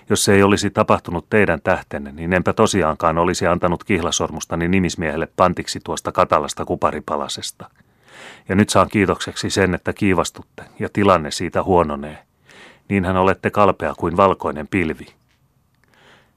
Jos 0.10 0.26
se 0.26 0.34
ei 0.34 0.44
olisi 0.44 0.70
tapahtunut 0.70 1.30
teidän 1.30 1.62
tähtenne, 1.62 2.12
niin 2.12 2.34
enpä 2.34 2.54
tosiaankaan 2.54 3.18
olisi 3.18 3.48
antanut 3.48 3.84
kihlasormustani 3.84 4.68
nimismiehelle 4.68 5.28
pantiksi 5.36 5.80
tuosta 5.84 6.12
katalasta 6.12 6.66
kuparipalasesta. 6.66 7.70
Ja 8.50 8.56
nyt 8.56 8.70
saan 8.70 8.90
kiitokseksi 8.90 9.50
sen, 9.50 9.76
että 9.76 9.94
kiivastutte, 9.94 10.64
ja 10.80 10.90
tilanne 10.94 11.32
siitä 11.32 11.64
huononee. 11.64 12.24
Niinhän 12.90 13.18
olette 13.18 13.50
kalpea 13.50 13.94
kuin 13.98 14.18
valkoinen 14.18 14.68
pilvi. 14.68 15.08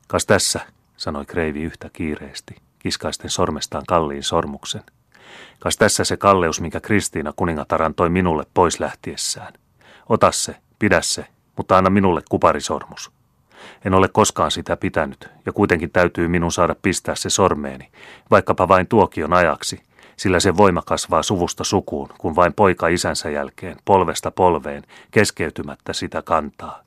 Kas 0.07 0.27
tässä, 0.27 0.61
sanoi 0.97 1.27
Kreivi 1.27 1.63
yhtä 1.63 1.91
kiireesti, 1.93 2.57
kiskaisten 2.79 3.31
sormestaan 3.31 3.85
kalliin 3.87 4.23
sormuksen– 4.23 4.83
Kas 5.59 5.77
tässä 5.77 6.05
se 6.05 6.17
kalleus, 6.17 6.61
minkä 6.61 6.81
Kristiina 6.81 7.33
kuningatar 7.37 7.83
antoi 7.83 8.09
minulle 8.09 8.45
pois 8.55 8.81
lähtiessään. 8.81 9.53
Ota 10.09 10.33
se, 10.33 10.57
pidä 10.79 11.01
se, 11.01 11.27
mutta 11.57 11.79
anna 11.79 11.91
minulle 11.91 12.23
kuparisormus. 12.31 13.11
En 13.85 13.95
ole 13.95 14.09
koskaan 14.09 14.51
sitä 14.51 14.77
pitänyt, 14.77 15.29
ja 15.47 15.53
kuitenkin 15.53 15.91
täytyy 15.91 16.29
minun 16.29 16.53
saada 16.53 16.75
pistää 16.83 17.15
se 17.15 17.31
sormeeni, 17.31 17.89
vaikkapa 18.31 18.69
vain 18.69 18.87
tuokion 18.87 19.33
ajaksi, 19.33 19.81
sillä 20.17 20.41
se 20.41 20.57
voima 20.57 20.83
kasvaa 20.87 21.23
suvusta 21.23 21.65
sukuun, 21.65 22.09
kun 22.19 22.37
vain 22.37 22.53
poika 22.55 22.89
isänsä 22.89 23.31
jälkeen, 23.31 23.77
polvesta 23.85 24.31
polveen, 24.31 24.83
keskeytymättä 25.11 25.93
sitä 25.93 26.23
kantaa. 26.23 26.83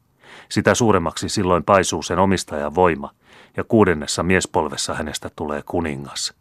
Sitä 0.49 0.75
suuremmaksi 0.75 1.29
silloin 1.29 1.63
paisuu 1.63 2.03
sen 2.03 2.19
omistajan 2.19 2.75
voima, 2.75 3.11
ja 3.57 3.63
kuudennessa 3.63 4.23
miespolvessa 4.23 4.93
hänestä 4.93 5.29
tulee 5.35 5.63
kuningas. 5.65 6.33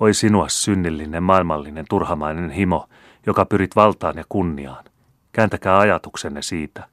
Oi 0.00 0.14
sinua 0.14 0.48
synnillinen, 0.48 1.22
maailmallinen, 1.22 1.84
turhamainen 1.88 2.50
himo, 2.50 2.88
joka 3.26 3.44
pyrit 3.44 3.76
valtaan 3.76 4.16
ja 4.16 4.24
kunniaan. 4.28 4.84
Kääntäkää 5.32 5.78
ajatuksenne 5.78 6.42
siitä. 6.42 6.84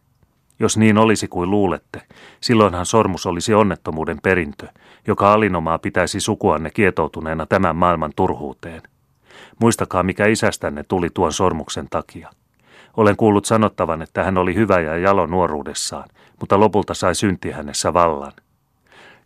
Jos 0.59 0.77
niin 0.77 0.97
olisi 0.97 1.27
kuin 1.27 1.49
luulette, 1.49 2.01
silloinhan 2.41 2.85
sormus 2.85 3.25
olisi 3.25 3.53
onnettomuuden 3.53 4.17
perintö, 4.23 4.67
joka 5.07 5.33
alinomaa 5.33 5.79
pitäisi 5.79 6.19
sukuanne 6.19 6.69
kietoutuneena 6.69 7.45
tämän 7.45 7.75
maailman 7.75 8.11
turhuuteen. 8.15 8.81
Muistakaa, 9.61 10.03
mikä 10.03 10.25
isästänne 10.25 10.83
tuli 10.83 11.09
tuon 11.13 11.33
sormuksen 11.33 11.87
takia. 11.89 12.29
Olen 12.97 13.15
kuullut 13.15 13.45
sanottavan, 13.45 14.01
että 14.01 14.23
hän 14.23 14.37
oli 14.37 14.55
hyvä 14.55 14.79
ja 14.79 14.97
jalo 14.97 15.25
nuoruudessaan, 15.25 16.09
mutta 16.39 16.59
lopulta 16.59 16.93
sai 16.93 17.15
synti 17.15 17.51
hänessä 17.51 17.93
vallan. 17.93 18.33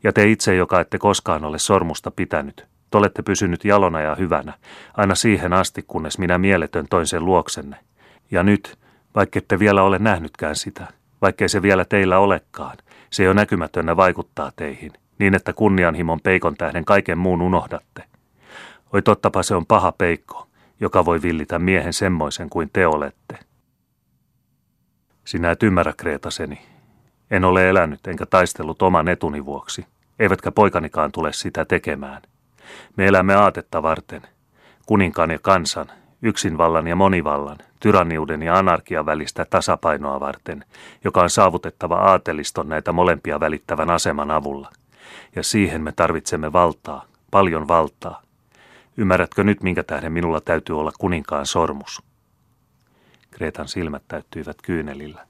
Ja 0.03 0.13
te 0.13 0.31
itse, 0.31 0.55
joka 0.55 0.81
ette 0.81 0.97
koskaan 0.97 1.45
ole 1.45 1.59
sormusta 1.59 2.11
pitänyt, 2.11 2.67
te 2.89 2.97
olette 2.97 3.21
pysynyt 3.21 3.65
jalona 3.65 4.01
ja 4.01 4.15
hyvänä, 4.15 4.53
aina 4.97 5.15
siihen 5.15 5.53
asti, 5.53 5.83
kunnes 5.87 6.17
minä 6.17 6.37
mieletön 6.37 6.85
toin 6.89 7.07
sen 7.07 7.25
luoksenne. 7.25 7.77
Ja 8.31 8.43
nyt, 8.43 8.77
vaikkette 9.15 9.59
vielä 9.59 9.83
ole 9.83 9.99
nähnytkään 9.99 10.55
sitä, 10.55 10.87
vaikkei 11.21 11.49
se 11.49 11.61
vielä 11.61 11.85
teillä 11.85 12.19
olekaan, 12.19 12.77
se 13.09 13.23
jo 13.23 13.33
näkymätönä 13.33 13.97
vaikuttaa 13.97 14.51
teihin, 14.55 14.93
niin 15.19 15.35
että 15.35 15.53
kunnianhimon 15.53 16.19
peikon 16.23 16.55
tähden 16.55 16.85
kaiken 16.85 17.17
muun 17.17 17.41
unohdatte. 17.41 18.03
Oi 18.93 19.01
tottapa 19.01 19.43
se 19.43 19.55
on 19.55 19.65
paha 19.65 19.91
peikko, 19.91 20.47
joka 20.79 21.05
voi 21.05 21.21
villitä 21.21 21.59
miehen 21.59 21.93
semmoisen 21.93 22.49
kuin 22.49 22.69
te 22.73 22.87
olette. 22.87 23.39
Sinä 25.25 25.51
et 25.51 25.63
ymmärrä, 25.63 25.93
Kreetaseni. 25.97 26.61
En 27.31 27.45
ole 27.45 27.69
elänyt 27.69 28.07
enkä 28.07 28.25
taistellut 28.25 28.81
oman 28.81 29.07
etuni 29.07 29.45
vuoksi, 29.45 29.85
eivätkä 30.19 30.51
poikanikaan 30.51 31.11
tule 31.11 31.33
sitä 31.33 31.65
tekemään– 31.65 32.21
me 32.95 33.07
elämme 33.07 33.35
aatetta 33.35 33.83
varten, 33.83 34.21
kuninkaan 34.85 35.31
ja 35.31 35.39
kansan, 35.39 35.91
yksinvallan 36.21 36.87
ja 36.87 36.95
monivallan, 36.95 37.57
tyranniuden 37.79 38.41
ja 38.41 38.55
anarkian 38.55 39.05
välistä 39.05 39.45
tasapainoa 39.49 40.19
varten, 40.19 40.65
joka 41.03 41.21
on 41.21 41.29
saavutettava 41.29 41.95
aateliston 41.95 42.69
näitä 42.69 42.91
molempia 42.91 43.39
välittävän 43.39 43.89
aseman 43.89 44.31
avulla. 44.31 44.69
Ja 45.35 45.43
siihen 45.43 45.81
me 45.81 45.91
tarvitsemme 45.91 46.53
valtaa, 46.53 47.05
paljon 47.31 47.67
valtaa. 47.67 48.21
Ymmärrätkö 48.97 49.43
nyt, 49.43 49.63
minkä 49.63 49.83
tähden 49.83 50.11
minulla 50.11 50.41
täytyy 50.41 50.79
olla 50.79 50.91
kuninkaan 50.99 51.45
sormus? 51.45 52.03
Kreetan 53.31 53.67
silmät 53.67 54.03
täyttyivät 54.07 54.61
kyynelillä. 54.61 55.25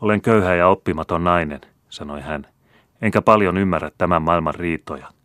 Olen 0.00 0.20
köyhä 0.20 0.54
ja 0.54 0.68
oppimaton 0.68 1.24
nainen, 1.24 1.60
sanoi 1.88 2.20
hän, 2.20 2.46
enkä 3.02 3.22
paljon 3.22 3.56
ymmärrä 3.56 3.90
tämän 3.98 4.22
maailman 4.22 4.54
riitoja. 4.54 5.15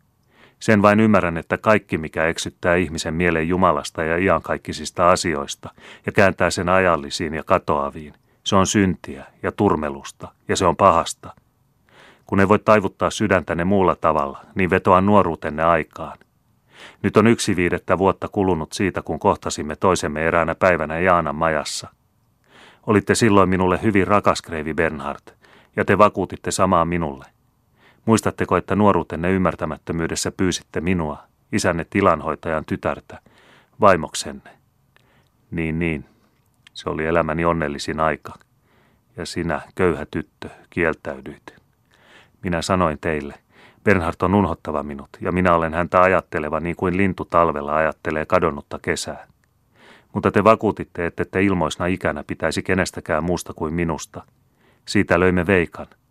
Sen 0.62 0.82
vain 0.82 1.00
ymmärrän, 1.00 1.36
että 1.36 1.58
kaikki, 1.58 1.98
mikä 1.98 2.26
eksyttää 2.26 2.74
ihmisen 2.74 3.14
mielen 3.14 3.48
Jumalasta 3.48 4.04
ja 4.04 4.16
iankaikkisista 4.16 5.10
asioista 5.10 5.70
ja 6.06 6.12
kääntää 6.12 6.50
sen 6.50 6.68
ajallisiin 6.68 7.34
ja 7.34 7.44
katoaviin, 7.44 8.14
se 8.44 8.56
on 8.56 8.66
syntiä 8.66 9.24
ja 9.42 9.52
turmelusta 9.52 10.28
ja 10.48 10.56
se 10.56 10.66
on 10.66 10.76
pahasta. 10.76 11.34
Kun 12.26 12.40
ei 12.40 12.48
voi 12.48 12.58
taivuttaa 12.58 13.10
sydäntänne 13.10 13.64
muulla 13.64 13.96
tavalla, 13.96 14.40
niin 14.54 14.70
vetoa 14.70 15.00
nuoruutenne 15.00 15.62
aikaan. 15.62 16.18
Nyt 17.02 17.16
on 17.16 17.26
yksi 17.26 17.56
viidettä 17.56 17.98
vuotta 17.98 18.28
kulunut 18.28 18.72
siitä, 18.72 19.02
kun 19.02 19.18
kohtasimme 19.18 19.76
toisemme 19.76 20.26
eräänä 20.26 20.54
päivänä 20.54 20.98
Jaanan 20.98 21.36
majassa. 21.36 21.88
Olitte 22.86 23.14
silloin 23.14 23.48
minulle 23.48 23.82
hyvin 23.82 24.06
rakas, 24.06 24.42
Kreivi 24.42 24.74
Bernhard, 24.74 25.32
ja 25.76 25.84
te 25.84 25.98
vakuutitte 25.98 26.50
samaa 26.50 26.84
minulle. 26.84 27.31
Muistatteko, 28.04 28.56
että 28.56 28.76
nuoruutenne 28.76 29.30
ymmärtämättömyydessä 29.30 30.32
pyysitte 30.32 30.80
minua, 30.80 31.22
isänne 31.52 31.86
tilanhoitajan 31.90 32.64
tytärtä, 32.64 33.18
vaimoksenne? 33.80 34.50
Niin, 35.50 35.78
niin. 35.78 36.04
Se 36.74 36.90
oli 36.90 37.06
elämäni 37.06 37.44
onnellisin 37.44 38.00
aika. 38.00 38.32
Ja 39.16 39.26
sinä, 39.26 39.60
köyhä 39.74 40.06
tyttö, 40.10 40.48
kieltäydyit. 40.70 41.54
Minä 42.42 42.62
sanoin 42.62 42.98
teille, 43.00 43.34
Bernhard 43.84 44.16
on 44.22 44.34
unhottava 44.34 44.82
minut, 44.82 45.08
ja 45.20 45.32
minä 45.32 45.54
olen 45.54 45.74
häntä 45.74 46.02
ajatteleva 46.02 46.60
niin 46.60 46.76
kuin 46.76 46.96
lintu 46.96 47.24
talvella 47.24 47.76
ajattelee 47.76 48.26
kadonnutta 48.26 48.78
kesää. 48.82 49.26
Mutta 50.12 50.30
te 50.30 50.44
vakuutitte, 50.44 51.06
että 51.06 51.24
te 51.24 51.42
ilmoisna 51.42 51.86
ikänä 51.86 52.24
pitäisi 52.26 52.62
kenestäkään 52.62 53.24
muusta 53.24 53.54
kuin 53.54 53.74
minusta. 53.74 54.22
Siitä 54.88 55.20
löimme 55.20 55.46
veikan– 55.46 55.86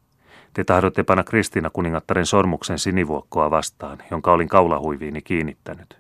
te 0.53 0.63
tahdotte 0.63 1.03
panna 1.03 1.23
Kristiina 1.23 1.69
kuningattaren 1.69 2.25
sormuksen 2.25 2.79
sinivuokkoa 2.79 3.51
vastaan, 3.51 3.97
jonka 4.11 4.31
olin 4.31 4.49
kaulahuiviini 4.49 5.21
kiinnittänyt. 5.21 5.97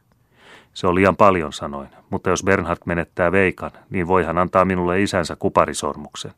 Se 0.73 0.87
on 0.87 0.95
liian 0.95 1.15
paljon, 1.15 1.53
sanoin, 1.53 1.89
mutta 2.09 2.29
jos 2.29 2.43
Bernhard 2.43 2.79
menettää 2.85 3.31
veikan, 3.31 3.71
niin 3.89 4.07
voi 4.07 4.23
hän 4.23 4.37
antaa 4.37 4.65
minulle 4.65 5.01
isänsä 5.01 5.35
kuparisormuksen. 5.35 6.31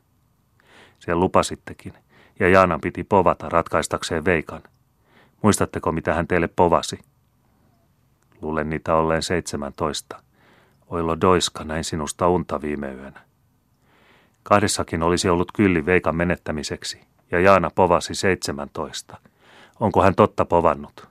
Sen 0.99 1.19
lupasittekin, 1.19 1.93
ja 2.39 2.49
Jaanan 2.49 2.81
piti 2.81 3.03
povata 3.03 3.49
ratkaistakseen 3.49 4.25
veikan. 4.25 4.61
Muistatteko, 5.41 5.91
mitä 5.91 6.13
hän 6.13 6.27
teille 6.27 6.47
povasi? 6.47 6.99
Luulen 8.41 8.69
niitä 8.69 8.95
olleen 8.95 9.21
seitsemäntoista. 9.21 10.23
Oilo 10.87 11.21
doiska 11.21 11.63
näin 11.63 11.83
sinusta 11.83 12.27
unta 12.27 12.61
viime 12.61 12.91
yönä. 12.91 13.21
Kahdessakin 14.43 15.03
olisi 15.03 15.29
ollut 15.29 15.51
kylli 15.51 15.85
veikan 15.85 16.15
menettämiseksi, 16.15 17.01
ja 17.31 17.39
Jaana 17.39 17.69
povasi 17.75 18.15
17. 18.15 19.17
Onko 19.79 20.03
hän 20.03 20.15
totta 20.15 20.45
povannut? 20.45 21.07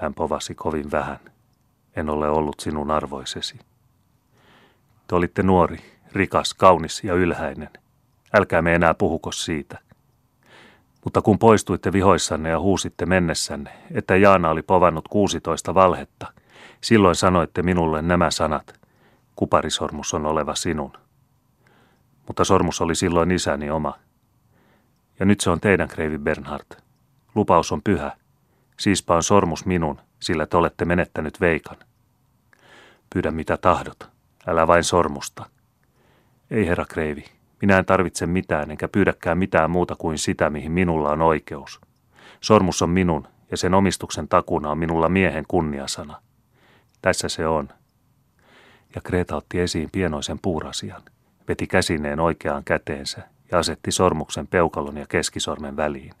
Hän 0.00 0.14
povasi 0.14 0.54
kovin 0.54 0.90
vähän. 0.90 1.18
En 1.96 2.10
ole 2.10 2.28
ollut 2.28 2.60
sinun 2.60 2.90
arvoisesi. 2.90 3.58
Te 5.06 5.14
olitte 5.14 5.42
nuori, 5.42 5.78
rikas, 6.12 6.54
kaunis 6.54 7.04
ja 7.04 7.14
ylhäinen. 7.14 7.70
Älkää 8.34 8.62
me 8.62 8.74
enää 8.74 8.94
puhuko 8.94 9.32
siitä. 9.32 9.78
Mutta 11.04 11.22
kun 11.22 11.38
poistuitte 11.38 11.92
vihoissanne 11.92 12.50
ja 12.50 12.60
huusitte 12.60 13.06
mennessänne, 13.06 13.70
että 13.94 14.16
Jaana 14.16 14.50
oli 14.50 14.62
povannut 14.62 15.08
16 15.08 15.74
valhetta, 15.74 16.32
silloin 16.80 17.16
sanoitte 17.16 17.62
minulle 17.62 18.02
nämä 18.02 18.30
sanat. 18.30 18.80
Kuparisormus 19.36 20.14
on 20.14 20.26
oleva 20.26 20.54
sinun. 20.54 20.92
Mutta 22.26 22.44
sormus 22.44 22.80
oli 22.80 22.94
silloin 22.94 23.30
isäni 23.30 23.70
oma– 23.70 23.98
ja 25.22 25.26
nyt 25.26 25.40
se 25.40 25.50
on 25.50 25.60
teidän, 25.60 25.88
Kreivi 25.88 26.18
Bernhard. 26.18 26.66
Lupaus 27.34 27.72
on 27.72 27.82
pyhä. 27.82 28.16
Siispa 28.78 29.16
on 29.16 29.22
sormus 29.22 29.66
minun, 29.66 30.00
sillä 30.20 30.46
te 30.46 30.56
olette 30.56 30.84
menettänyt 30.84 31.40
veikan. 31.40 31.76
Pyydä 33.14 33.30
mitä 33.30 33.56
tahdot, 33.56 34.08
älä 34.46 34.66
vain 34.66 34.84
sormusta. 34.84 35.46
Ei 36.50 36.66
herra 36.66 36.84
Kreivi, 36.84 37.24
minä 37.60 37.78
en 37.78 37.84
tarvitse 37.84 38.26
mitään 38.26 38.70
enkä 38.70 38.88
pyydäkään 38.88 39.38
mitään 39.38 39.70
muuta 39.70 39.96
kuin 39.96 40.18
sitä, 40.18 40.50
mihin 40.50 40.72
minulla 40.72 41.10
on 41.10 41.22
oikeus. 41.22 41.80
Sormus 42.40 42.82
on 42.82 42.90
minun 42.90 43.28
ja 43.50 43.56
sen 43.56 43.74
omistuksen 43.74 44.28
takuna 44.28 44.70
on 44.70 44.78
minulla 44.78 45.08
miehen 45.08 45.44
kunniasana. 45.48 46.22
Tässä 47.02 47.28
se 47.28 47.46
on. 47.46 47.68
Ja 48.94 49.00
Kreta 49.00 49.36
otti 49.36 49.60
esiin 49.60 49.90
pienoisen 49.92 50.38
puurasian, 50.42 51.02
veti 51.48 51.66
käsineen 51.66 52.20
oikeaan 52.20 52.64
käteensä 52.64 53.31
ja 53.52 53.58
asetti 53.58 53.92
sormuksen 53.92 54.46
peukalon 54.46 54.96
ja 54.96 55.06
keskisormen 55.08 55.76
väliin. 55.76 56.12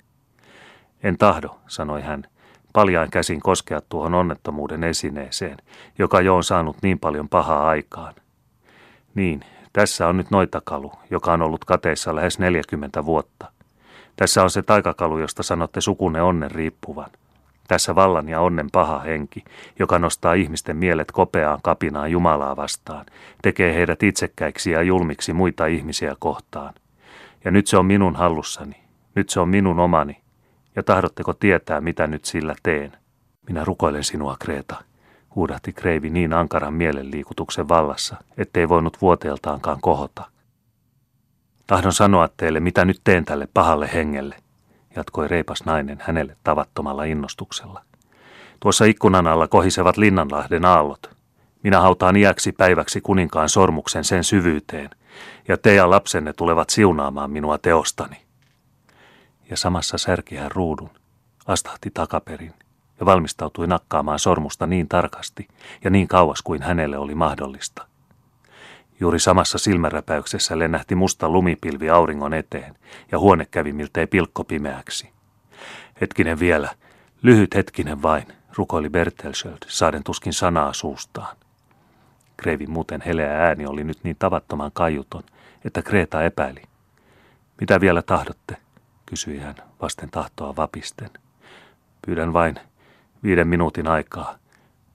En 1.02 1.18
tahdo, 1.18 1.58
sanoi 1.66 2.02
hän, 2.02 2.24
paljain 2.72 3.10
käsin 3.10 3.40
koskea 3.40 3.80
tuohon 3.80 4.14
onnettomuuden 4.14 4.84
esineeseen, 4.84 5.56
joka 5.98 6.20
jo 6.20 6.36
on 6.36 6.44
saanut 6.44 6.76
niin 6.82 6.98
paljon 6.98 7.28
pahaa 7.28 7.68
aikaan. 7.68 8.14
Niin, 9.14 9.40
tässä 9.72 10.08
on 10.08 10.16
nyt 10.16 10.30
noitakalu, 10.30 10.92
joka 11.10 11.32
on 11.32 11.42
ollut 11.42 11.64
kateissa 11.64 12.14
lähes 12.14 12.38
40 12.38 13.04
vuotta. 13.04 13.52
Tässä 14.16 14.42
on 14.42 14.50
se 14.50 14.62
taikakalu, 14.62 15.18
josta 15.18 15.42
sanotte 15.42 15.80
sukunne 15.80 16.22
onnen 16.22 16.50
riippuvan. 16.50 17.10
Tässä 17.68 17.94
vallan 17.94 18.28
ja 18.28 18.40
onnen 18.40 18.70
paha 18.70 18.98
henki, 18.98 19.44
joka 19.78 19.98
nostaa 19.98 20.34
ihmisten 20.34 20.76
mielet 20.76 21.12
kopeaan 21.12 21.58
kapinaan 21.62 22.10
Jumalaa 22.10 22.56
vastaan, 22.56 23.06
tekee 23.42 23.74
heidät 23.74 24.02
itsekkäiksi 24.02 24.70
ja 24.70 24.82
julmiksi 24.82 25.32
muita 25.32 25.66
ihmisiä 25.66 26.16
kohtaan. 26.18 26.74
Ja 27.44 27.50
nyt 27.50 27.66
se 27.66 27.76
on 27.76 27.86
minun 27.86 28.16
hallussani. 28.16 28.76
Nyt 29.14 29.30
se 29.30 29.40
on 29.40 29.48
minun 29.48 29.80
omani. 29.80 30.22
Ja 30.76 30.82
tahdotteko 30.82 31.34
tietää, 31.34 31.80
mitä 31.80 32.06
nyt 32.06 32.24
sillä 32.24 32.54
teen? 32.62 32.92
Minä 33.48 33.64
rukoilen 33.64 34.04
sinua, 34.04 34.36
Kreta, 34.40 34.76
huudahti 35.34 35.72
Kreivi 35.72 36.10
niin 36.10 36.32
ankaran 36.32 36.74
mielenliikutuksen 36.74 37.68
vallassa, 37.68 38.16
ettei 38.38 38.68
voinut 38.68 39.00
vuoteeltaankaan 39.00 39.78
kohota. 39.80 40.24
Tahdon 41.66 41.92
sanoa 41.92 42.28
teille, 42.36 42.60
mitä 42.60 42.84
nyt 42.84 43.00
teen 43.04 43.24
tälle 43.24 43.48
pahalle 43.54 43.90
hengelle, 43.94 44.36
jatkoi 44.96 45.28
reipas 45.28 45.64
nainen 45.64 45.98
hänelle 46.00 46.36
tavattomalla 46.44 47.04
innostuksella. 47.04 47.82
Tuossa 48.60 48.84
ikkunan 48.84 49.26
alla 49.26 49.48
kohisevat 49.48 49.96
Linnanlahden 49.96 50.64
aallot. 50.64 51.10
Minä 51.62 51.80
hautaan 51.80 52.16
iäksi 52.16 52.52
päiväksi 52.52 53.00
kuninkaan 53.00 53.48
sormuksen 53.48 54.04
sen 54.04 54.24
syvyyteen, 54.24 54.90
ja 55.48 55.56
te 55.56 55.74
ja 55.74 55.90
lapsenne 55.90 56.32
tulevat 56.32 56.70
siunaamaan 56.70 57.30
minua 57.30 57.58
teostani. 57.58 58.16
Ja 59.50 59.56
samassa 59.56 59.98
särki 59.98 60.36
hän 60.36 60.52
ruudun, 60.52 60.90
astahti 61.46 61.90
takaperin 61.94 62.54
ja 63.00 63.06
valmistautui 63.06 63.66
nakkaamaan 63.66 64.18
sormusta 64.18 64.66
niin 64.66 64.88
tarkasti 64.88 65.48
ja 65.84 65.90
niin 65.90 66.08
kauas 66.08 66.42
kuin 66.42 66.62
hänelle 66.62 66.98
oli 66.98 67.14
mahdollista. 67.14 67.86
Juuri 69.00 69.18
samassa 69.18 69.58
silmäräpäyksessä 69.58 70.58
lennähti 70.58 70.94
musta 70.94 71.28
lumipilvi 71.28 71.90
auringon 71.90 72.34
eteen 72.34 72.74
ja 73.12 73.18
huone 73.18 73.46
kävi 73.50 73.72
miltei 73.72 74.06
pilkkopimeäksi. 74.06 75.12
Hetkinen 76.00 76.38
vielä, 76.38 76.70
lyhyt 77.22 77.54
hetkinen 77.54 78.02
vain, 78.02 78.26
rukoili 78.56 78.90
Bertelsöld, 78.90 79.58
saaden 79.66 80.04
tuskin 80.04 80.32
sanaa 80.32 80.72
suustaan. 80.72 81.36
Kreivin 82.42 82.70
muuten 82.70 83.02
heleä 83.06 83.46
ääni 83.46 83.66
oli 83.66 83.84
nyt 83.84 83.98
niin 84.02 84.16
tavattoman 84.18 84.70
kaiuton, 84.74 85.22
että 85.64 85.82
Kreta 85.82 86.22
epäili. 86.22 86.62
Mitä 87.60 87.80
vielä 87.80 88.02
tahdotte? 88.02 88.56
kysyi 89.06 89.38
hän 89.38 89.54
vasten 89.82 90.10
tahtoa 90.10 90.56
vapisten. 90.56 91.10
Pyydän 92.06 92.32
vain 92.32 92.54
viiden 93.22 93.48
minuutin 93.48 93.86
aikaa. 93.86 94.34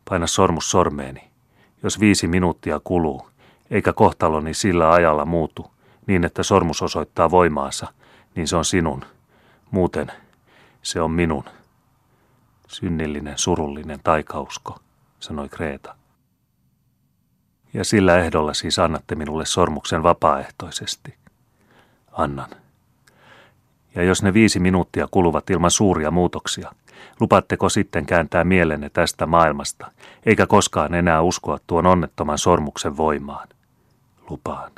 Paina 0.10 0.28
sormus 0.28 0.72
sormeeni. 0.72 1.28
Jos 1.84 2.00
viisi 2.00 2.28
minuuttia 2.28 2.82
kuluu, 2.84 3.30
eikä 3.72 3.94
kohtaloni 3.94 4.54
sillä 4.54 4.92
ajalla 4.92 5.26
muutu, 5.26 5.72
niin 6.08 6.24
että 6.24 6.44
sormus 6.44 6.82
osoittaa 6.82 7.32
voimaansa, 7.32 7.88
niin 8.36 8.48
se 8.48 8.56
on 8.56 8.66
sinun. 8.66 9.06
Muuten 9.72 10.12
se 10.82 11.02
on 11.02 11.12
minun. 11.12 11.44
Synnillinen, 12.68 13.38
surullinen 13.38 14.00
taikausko, 14.04 14.80
sanoi 15.20 15.50
Kreeta. 15.50 15.97
Ja 17.74 17.84
sillä 17.84 18.18
ehdolla 18.18 18.54
siis 18.54 18.80
annatte 18.80 19.16
minulle 19.16 19.46
sormuksen 19.46 20.04
vapaaehtoisesti. 20.04 21.16
Annan. 22.12 22.50
Ja 23.96 24.04
jos 24.04 24.24
ne 24.24 24.34
viisi 24.34 24.60
minuuttia 24.60 25.08
kuluvat 25.12 25.50
ilman 25.50 25.72
suuria 25.72 26.12
muutoksia, 26.12 26.72
lupatteko 27.20 27.70
sitten 27.70 28.06
kääntää 28.06 28.44
mielenne 28.44 28.90
tästä 28.90 29.26
maailmasta, 29.26 29.92
eikä 30.26 30.48
koskaan 30.48 30.94
enää 30.94 31.22
uskoa 31.22 31.58
tuon 31.68 31.86
onnettoman 31.86 32.38
sormuksen 32.38 32.98
voimaan? 32.98 33.48
Lupaan. 34.30 34.72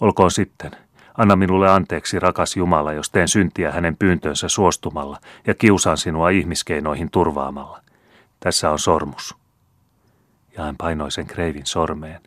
Olkoon 0.00 0.30
sitten. 0.30 0.70
Anna 1.18 1.36
minulle 1.36 1.70
anteeksi, 1.70 2.20
rakas 2.20 2.56
Jumala, 2.56 2.92
jos 2.92 3.10
teen 3.10 3.28
syntiä 3.28 3.72
hänen 3.72 3.96
pyyntöönsä 3.96 4.48
suostumalla 4.48 5.18
ja 5.46 5.54
kiusaan 5.54 5.98
sinua 5.98 6.30
ihmiskeinoihin 6.30 7.10
turvaamalla. 7.10 7.80
Tässä 8.40 8.70
on 8.70 8.78
sormus 8.78 9.43
ja 10.56 10.64
hän 10.64 10.76
painoi 10.76 11.10
sen 11.10 11.26
kreivin 11.26 11.66
sormeen. 11.66 12.20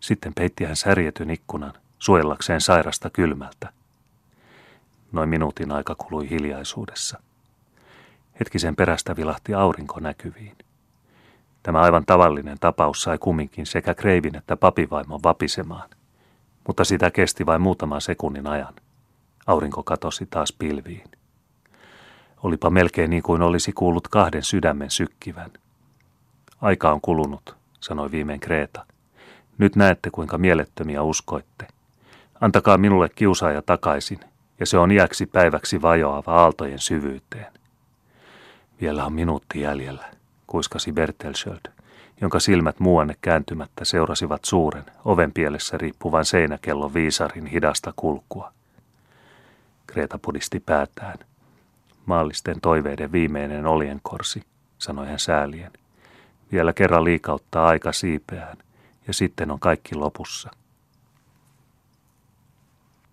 Sitten 0.00 0.34
peitti 0.34 0.64
hän 0.64 0.76
särjetyn 0.76 1.30
ikkunan, 1.30 1.72
suojellakseen 1.98 2.60
sairasta 2.60 3.10
kylmältä. 3.10 3.72
Noin 5.12 5.28
minuutin 5.28 5.72
aika 5.72 5.94
kului 5.94 6.30
hiljaisuudessa. 6.30 7.22
Hetkisen 8.40 8.76
perästä 8.76 9.16
vilahti 9.16 9.54
aurinko 9.54 10.00
näkyviin. 10.00 10.56
Tämä 11.62 11.80
aivan 11.80 12.06
tavallinen 12.06 12.58
tapaus 12.60 13.02
sai 13.02 13.18
kumminkin 13.18 13.66
sekä 13.66 13.94
kreivin 13.94 14.36
että 14.36 14.56
papivaimon 14.56 15.20
vapisemaan, 15.22 15.90
mutta 16.66 16.84
sitä 16.84 17.10
kesti 17.10 17.46
vain 17.46 17.62
muutaman 17.62 18.00
sekunnin 18.00 18.46
ajan. 18.46 18.74
Aurinko 19.46 19.82
katosi 19.82 20.26
taas 20.26 20.52
pilviin. 20.52 21.10
Olipa 22.42 22.70
melkein 22.70 23.10
niin 23.10 23.22
kuin 23.22 23.42
olisi 23.42 23.72
kuullut 23.72 24.08
kahden 24.08 24.42
sydämen 24.42 24.90
sykkivän. 24.90 25.50
Aika 26.60 26.92
on 26.92 27.00
kulunut, 27.00 27.56
sanoi 27.80 28.10
viimein 28.10 28.40
Kreeta. 28.40 28.86
Nyt 29.58 29.76
näette, 29.76 30.10
kuinka 30.10 30.38
mielettömiä 30.38 31.02
uskoitte. 31.02 31.66
Antakaa 32.40 32.78
minulle 32.78 33.08
kiusaaja 33.08 33.62
takaisin, 33.62 34.20
ja 34.60 34.66
se 34.66 34.78
on 34.78 34.90
iäksi 34.90 35.26
päiväksi 35.26 35.82
vajoava 35.82 36.32
aaltojen 36.32 36.78
syvyyteen. 36.78 37.52
Vielä 38.80 39.04
on 39.04 39.12
minuutti 39.12 39.60
jäljellä, 39.60 40.04
kuiskasi 40.46 40.92
Bertelsköld, 40.92 41.72
jonka 42.20 42.40
silmät 42.40 42.80
muuanne 42.80 43.16
kääntymättä 43.20 43.84
seurasivat 43.84 44.44
suuren, 44.44 44.84
oven 45.04 45.32
pielessä 45.32 45.78
riippuvan 45.78 46.24
seinäkellon 46.24 46.94
viisarin 46.94 47.46
hidasta 47.46 47.92
kulkua. 47.96 48.52
Kreta 49.86 50.18
pudisti 50.18 50.60
päätään. 50.60 51.18
Maallisten 52.06 52.60
toiveiden 52.60 53.12
viimeinen 53.12 53.66
olienkorsi, 53.66 54.42
sanoi 54.78 55.06
hän 55.06 55.18
säälien. 55.18 55.72
Vielä 56.52 56.72
kerran 56.72 57.04
liikauttaa 57.04 57.66
aika 57.66 57.92
siipeään, 57.92 58.56
ja 59.06 59.12
sitten 59.12 59.50
on 59.50 59.60
kaikki 59.60 59.94
lopussa. 59.94 60.50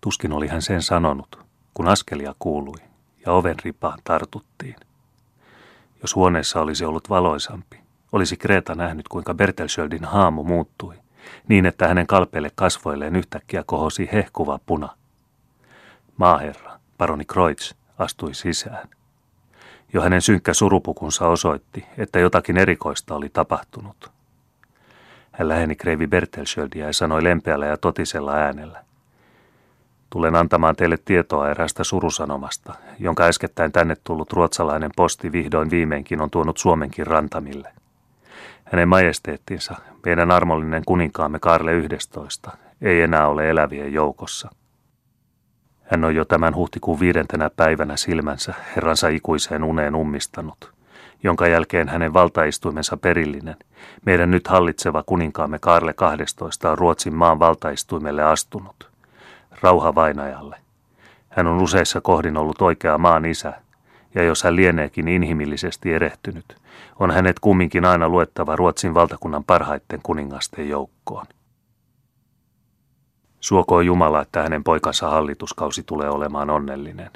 Tuskin 0.00 0.32
oli 0.32 0.48
hän 0.48 0.62
sen 0.62 0.82
sanonut, 0.82 1.38
kun 1.74 1.88
askelia 1.88 2.34
kuului 2.38 2.78
ja 3.26 3.32
oven 3.32 3.56
ripaan 3.64 3.98
tartuttiin. 4.04 4.76
Jos 6.02 6.14
huoneessa 6.14 6.60
olisi 6.60 6.84
ollut 6.84 7.10
valoisampi, 7.10 7.80
olisi 8.12 8.36
Kreta 8.36 8.74
nähnyt, 8.74 9.08
kuinka 9.08 9.34
Bertelschöldin 9.34 10.04
haamu 10.04 10.44
muuttui, 10.44 10.94
niin 11.48 11.66
että 11.66 11.88
hänen 11.88 12.06
kalpeille 12.06 12.50
kasvoilleen 12.54 13.16
yhtäkkiä 13.16 13.62
kohosi 13.66 14.08
hehkuva 14.12 14.60
puna. 14.66 14.88
Maaherra, 16.16 16.78
paroni 16.98 17.24
Kreutz, 17.24 17.74
astui 17.98 18.34
sisään. 18.34 18.88
Jo 19.92 20.02
hänen 20.02 20.22
synkkä 20.22 20.54
surupukunsa 20.54 21.28
osoitti, 21.28 21.86
että 21.98 22.18
jotakin 22.18 22.56
erikoista 22.56 23.14
oli 23.14 23.28
tapahtunut. 23.28 24.10
Hän 25.32 25.48
läheni 25.48 25.76
Kreivi 25.76 26.06
Bertelschöldiä 26.06 26.86
ja 26.86 26.92
sanoi 26.92 27.24
lempeällä 27.24 27.66
ja 27.66 27.76
totisella 27.76 28.32
äänellä. 28.32 28.84
Tulen 30.10 30.36
antamaan 30.36 30.76
teille 30.76 30.98
tietoa 31.04 31.50
eräästä 31.50 31.84
surusanomasta, 31.84 32.74
jonka 32.98 33.24
äskettäin 33.24 33.72
tänne 33.72 33.96
tullut 34.04 34.32
ruotsalainen 34.32 34.90
posti 34.96 35.32
vihdoin 35.32 35.70
viimeinkin 35.70 36.20
on 36.20 36.30
tuonut 36.30 36.58
Suomenkin 36.58 37.06
rantamille. 37.06 37.72
Hänen 38.64 38.88
majesteettinsa, 38.88 39.74
meidän 40.06 40.30
armollinen 40.30 40.82
kuninkaamme 40.86 41.38
Karle 41.38 41.72
11, 41.72 42.56
ei 42.82 43.00
enää 43.00 43.28
ole 43.28 43.50
elävien 43.50 43.92
joukossa. 43.92 44.50
Hän 45.90 46.04
on 46.04 46.14
jo 46.14 46.24
tämän 46.24 46.54
huhtikuun 46.54 47.00
viidentenä 47.00 47.50
päivänä 47.56 47.96
silmänsä 47.96 48.54
herransa 48.76 49.08
ikuiseen 49.08 49.64
uneen 49.64 49.94
ummistanut, 49.94 50.72
jonka 51.22 51.46
jälkeen 51.46 51.88
hänen 51.88 52.12
valtaistuimensa 52.12 52.96
perillinen, 52.96 53.56
meidän 54.06 54.30
nyt 54.30 54.48
hallitseva 54.48 55.02
kuninkaamme 55.02 55.58
Karle 55.58 55.92
12 55.92 56.70
on 56.70 56.78
Ruotsin 56.78 57.14
maan 57.14 57.38
valtaistuimelle 57.38 58.22
astunut. 58.22 58.90
Rauha 59.62 59.94
vainajalle. 59.94 60.56
Hän 61.28 61.46
on 61.46 61.62
useissa 61.62 62.00
kohdin 62.00 62.36
ollut 62.36 62.62
oikea 62.62 62.98
maan 62.98 63.24
isä, 63.24 63.52
ja 64.14 64.22
jos 64.22 64.42
hän 64.42 64.56
lieneekin 64.56 65.08
inhimillisesti 65.08 65.94
erehtynyt, 65.94 66.56
on 66.98 67.10
hänet 67.10 67.40
kumminkin 67.40 67.84
aina 67.84 68.08
luettava 68.08 68.56
Ruotsin 68.56 68.94
valtakunnan 68.94 69.44
parhaiten 69.44 70.00
kuningasten 70.02 70.68
joukkoon. 70.68 71.26
Suokoon 73.40 73.86
Jumala, 73.86 74.22
että 74.22 74.42
hänen 74.42 74.64
poikansa 74.64 75.10
hallituskausi 75.10 75.82
tulee 75.82 76.10
olemaan 76.10 76.50
onnellinen. 76.50 77.10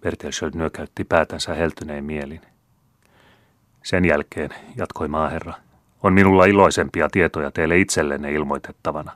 Bertelsköld 0.00 0.54
nyökäytti 0.54 1.04
päätänsä 1.04 1.54
heltyneen 1.54 2.04
mielin. 2.04 2.40
Sen 3.82 4.04
jälkeen, 4.04 4.50
jatkoi 4.76 5.08
maaherra, 5.08 5.54
on 6.02 6.12
minulla 6.12 6.44
iloisempia 6.44 7.08
tietoja 7.12 7.50
teille 7.50 7.78
itsellenne 7.78 8.32
ilmoitettavana. 8.32 9.12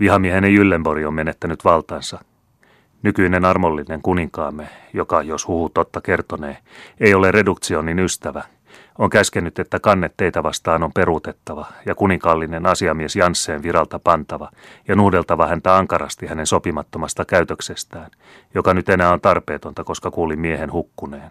Vihamieheni 0.00 0.54
Jyllenborg 0.54 1.06
on 1.06 1.14
menettänyt 1.14 1.64
valtansa. 1.64 2.24
Nykyinen 3.02 3.44
armollinen 3.44 4.02
kuninkaamme, 4.02 4.68
joka, 4.92 5.22
jos 5.22 5.48
huhu 5.48 5.68
totta 5.68 6.00
kertonee, 6.00 6.58
ei 7.00 7.14
ole 7.14 7.32
reduktionin 7.32 7.98
ystävä, 7.98 8.44
on 8.98 9.10
käskenyt, 9.10 9.58
että 9.58 9.80
kannet 9.80 10.14
teitä 10.16 10.42
vastaan 10.42 10.82
on 10.82 10.92
peruutettava 10.92 11.66
ja 11.86 11.94
kuninkaallinen 11.94 12.66
asiamies 12.66 13.16
Jansseen 13.16 13.62
viralta 13.62 13.98
pantava 13.98 14.50
ja 14.88 14.96
nuhdeltava 14.96 15.46
häntä 15.46 15.76
ankarasti 15.76 16.26
hänen 16.26 16.46
sopimattomasta 16.46 17.24
käytöksestään, 17.24 18.10
joka 18.54 18.74
nyt 18.74 18.88
enää 18.88 19.12
on 19.12 19.20
tarpeetonta, 19.20 19.84
koska 19.84 20.10
kuulin 20.10 20.40
miehen 20.40 20.72
hukkuneen. 20.72 21.30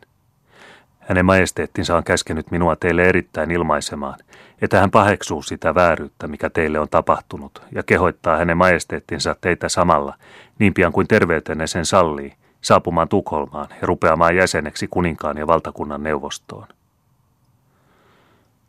Hänen 0.99 1.25
majesteettinsa 1.25 1.97
on 1.97 2.03
käskenyt 2.03 2.51
minua 2.51 2.75
teille 2.75 3.03
erittäin 3.03 3.51
ilmaisemaan, 3.51 4.19
että 4.61 4.79
hän 4.79 4.91
paheksuu 4.91 5.41
sitä 5.41 5.75
vääryyttä, 5.75 6.27
mikä 6.27 6.49
teille 6.49 6.79
on 6.79 6.89
tapahtunut, 6.89 7.61
ja 7.71 7.83
kehoittaa 7.83 8.37
hänen 8.37 8.57
majesteettinsa 8.57 9.35
teitä 9.41 9.69
samalla, 9.69 10.15
niin 10.59 10.73
pian 10.73 10.91
kuin 10.91 11.07
terveytenne 11.07 11.67
sen 11.67 11.85
sallii, 11.85 12.33
saapumaan 12.61 13.09
Tukholmaan 13.09 13.67
ja 13.81 13.87
rupeamaan 13.87 14.35
jäseneksi 14.35 14.87
kuninkaan 14.87 15.37
ja 15.37 15.47
valtakunnan 15.47 16.03
neuvostoon. 16.03 16.67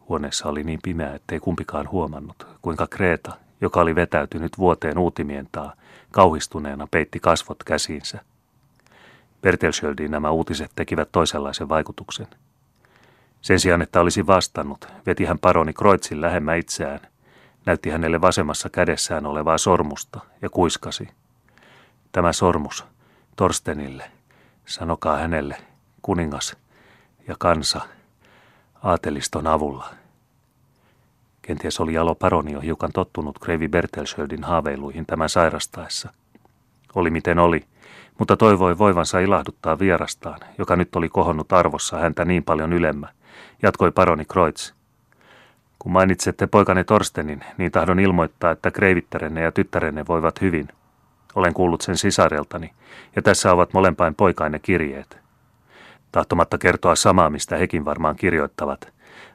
Huoneessa 0.08 0.48
oli 0.48 0.64
niin 0.64 0.80
pimeä, 0.82 1.14
ettei 1.14 1.40
kumpikaan 1.40 1.90
huomannut, 1.90 2.46
kuinka 2.62 2.86
Kreeta, 2.86 3.36
joka 3.60 3.80
oli 3.80 3.94
vetäytynyt 3.94 4.58
vuoteen 4.58 4.98
uutimien 4.98 5.48
taa, 5.52 5.72
kauhistuneena 6.10 6.88
peitti 6.90 7.20
kasvot 7.20 7.64
käsiinsä. 7.64 8.20
Bertelschöldiin 9.42 10.10
nämä 10.10 10.30
uutiset 10.30 10.70
tekivät 10.76 11.08
toisenlaisen 11.12 11.68
vaikutuksen. 11.68 12.26
Sen 13.40 13.60
sijaan, 13.60 13.82
että 13.82 14.00
olisi 14.00 14.26
vastannut, 14.26 14.88
veti 15.06 15.24
hän 15.24 15.38
paroni 15.38 15.72
Kreutzin 15.72 16.20
lähemmä 16.20 16.54
itseään, 16.54 17.00
näytti 17.66 17.90
hänelle 17.90 18.20
vasemmassa 18.20 18.70
kädessään 18.70 19.26
olevaa 19.26 19.58
sormusta 19.58 20.20
ja 20.42 20.50
kuiskasi. 20.50 21.08
Tämä 22.12 22.32
sormus, 22.32 22.84
Torstenille, 23.36 24.10
sanokaa 24.66 25.16
hänelle, 25.16 25.56
kuningas 26.02 26.56
ja 27.28 27.34
kansa, 27.38 27.80
aateliston 28.82 29.46
avulla. 29.46 29.90
Kenties 31.42 31.80
oli 31.80 31.94
Jalo 31.94 32.14
Paronio 32.14 32.60
hiukan 32.60 32.92
tottunut 32.92 33.38
Kreivi 33.38 33.68
Bertelschöldin 33.68 34.44
haaveiluihin 34.44 35.06
tämän 35.06 35.28
sairastaessa. 35.28 36.12
Oli 36.94 37.10
miten 37.10 37.38
oli, 37.38 37.64
mutta 38.18 38.36
toivoi 38.36 38.78
voivansa 38.78 39.18
ilahduttaa 39.18 39.78
vierastaan, 39.78 40.40
joka 40.58 40.76
nyt 40.76 40.96
oli 40.96 41.08
kohonnut 41.08 41.52
arvossa 41.52 41.98
häntä 41.98 42.24
niin 42.24 42.44
paljon 42.44 42.72
ylemmä, 42.72 43.08
jatkoi 43.62 43.90
paroni 43.90 44.24
Kreutz. 44.24 44.72
Kun 45.78 45.92
mainitsette 45.92 46.46
poikani 46.46 46.84
Torstenin, 46.84 47.44
niin 47.58 47.72
tahdon 47.72 48.00
ilmoittaa, 48.00 48.50
että 48.50 48.70
kreivittarenne 48.70 49.40
ja 49.40 49.52
tyttärenne 49.52 50.04
voivat 50.08 50.40
hyvin. 50.40 50.68
Olen 51.34 51.54
kuullut 51.54 51.80
sen 51.80 51.96
sisareltani, 51.96 52.72
ja 53.16 53.22
tässä 53.22 53.52
ovat 53.52 53.72
molempain 53.72 54.14
poikaine 54.14 54.58
kirjeet. 54.58 55.21
Tahtomatta 56.12 56.58
kertoa 56.58 56.94
samaa, 56.94 57.30
mistä 57.30 57.56
hekin 57.56 57.84
varmaan 57.84 58.16
kirjoittavat, 58.16 58.92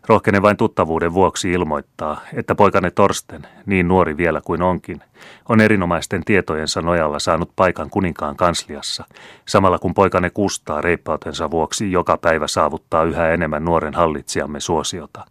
Rohkenen 0.08 0.42
vain 0.42 0.58
tuttavuuden 0.58 1.14
vuoksi 1.14 1.52
ilmoittaa, 1.52 2.22
että 2.34 2.56
poikane 2.56 2.92
Torsten, 2.92 3.48
niin 3.66 3.88
nuori 3.88 4.18
vielä 4.18 4.42
kuin 4.46 4.62
onkin, 4.62 5.02
on 5.50 5.62
erinomaisten 5.62 6.26
tietojensa 6.26 6.82
nojalla 6.82 7.20
saanut 7.20 7.52
paikan 7.56 7.90
kuninkaan 7.90 8.36
kansliassa, 8.36 9.06
samalla 9.48 9.80
kun 9.80 9.94
poikane 9.94 10.30
kustaa 10.30 10.82
reippautensa 10.82 11.52
vuoksi 11.52 11.92
joka 11.92 12.18
päivä 12.18 12.48
saavuttaa 12.48 13.04
yhä 13.04 13.30
enemmän 13.30 13.66
nuoren 13.66 13.94
hallitsijamme 13.94 14.60
suosiota. 14.60 15.26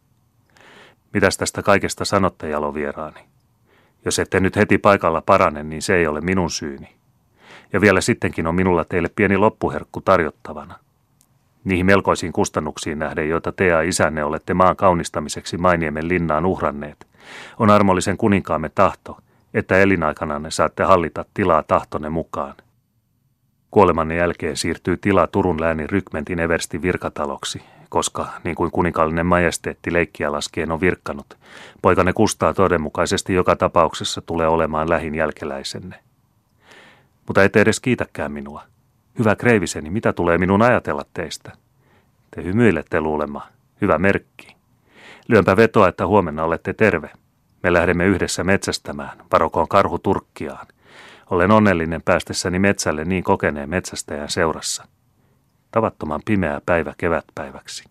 Mitäs 1.14 1.36
tästä 1.36 1.62
kaikesta 1.62 2.04
sanotte, 2.04 2.48
jalovieraani? 2.48 3.20
Jos 4.04 4.18
ette 4.18 4.40
nyt 4.40 4.56
heti 4.56 4.78
paikalla 4.78 5.22
parane, 5.26 5.62
niin 5.62 5.82
se 5.82 5.96
ei 5.96 6.06
ole 6.06 6.20
minun 6.20 6.50
syyni. 6.50 6.96
Ja 7.72 7.80
vielä 7.80 8.00
sittenkin 8.00 8.46
on 8.46 8.54
minulla 8.54 8.84
teille 8.84 9.08
pieni 9.16 9.36
loppuherkku 9.36 10.00
tarjottavana 10.00 10.78
niihin 11.66 11.86
melkoisiin 11.86 12.32
kustannuksiin 12.32 12.98
nähden, 12.98 13.28
joita 13.28 13.52
te 13.52 13.66
ja 13.66 13.82
isänne 13.82 14.24
olette 14.24 14.54
maan 14.54 14.76
kaunistamiseksi 14.76 15.56
Mainiemen 15.56 16.08
linnaan 16.08 16.46
uhranneet, 16.46 17.06
on 17.58 17.70
armollisen 17.70 18.16
kuninkaamme 18.16 18.68
tahto, 18.68 19.18
että 19.54 19.78
elinaikananne 19.78 20.50
saatte 20.50 20.82
hallita 20.82 21.24
tilaa 21.34 21.62
tahtonne 21.62 22.08
mukaan. 22.08 22.54
Kuolemanne 23.70 24.16
jälkeen 24.16 24.56
siirtyy 24.56 24.96
tila 24.96 25.26
Turun 25.26 25.60
läänin 25.60 25.90
rykmentin 25.90 26.38
eversti 26.38 26.82
virkataloksi, 26.82 27.62
koska, 27.88 28.28
niin 28.44 28.56
kuin 28.56 28.70
kuninkaallinen 28.70 29.26
majesteetti 29.26 29.92
leikkiä 29.92 30.32
laskien 30.32 30.70
on 30.70 30.80
virkkanut, 30.80 31.36
poikanne 31.82 32.12
kustaa 32.12 32.54
todenmukaisesti 32.54 33.34
joka 33.34 33.56
tapauksessa 33.56 34.20
tulee 34.20 34.48
olemaan 34.48 34.90
lähin 34.90 35.14
jälkeläisenne. 35.14 35.96
Mutta 37.26 37.44
ette 37.44 37.60
edes 37.60 37.80
kiitäkään 37.80 38.32
minua– 38.32 38.62
Hyvä 39.18 39.36
kreiviseni, 39.36 39.90
mitä 39.90 40.12
tulee 40.12 40.38
minun 40.38 40.62
ajatella 40.62 41.02
teistä? 41.14 41.52
Te 42.30 42.44
hymyilette 42.44 43.00
luulemma. 43.00 43.46
Hyvä 43.80 43.98
merkki. 43.98 44.56
Lyönpä 45.28 45.56
vetoa, 45.56 45.88
että 45.88 46.06
huomenna 46.06 46.44
olette 46.44 46.72
terve. 46.72 47.10
Me 47.62 47.72
lähdemme 47.72 48.04
yhdessä 48.04 48.44
metsästämään, 48.44 49.18
varokoon 49.32 49.68
karhu 49.68 49.98
turkkiaan. 49.98 50.66
Olen 51.30 51.50
onnellinen 51.50 52.02
päästessäni 52.02 52.58
metsälle 52.58 53.04
niin 53.04 53.24
kokeneen 53.24 53.70
metsästäjän 53.70 54.28
seurassa. 54.28 54.88
Tavattoman 55.70 56.20
pimeä 56.24 56.60
päivä 56.66 56.94
kevätpäiväksi. 56.98 57.84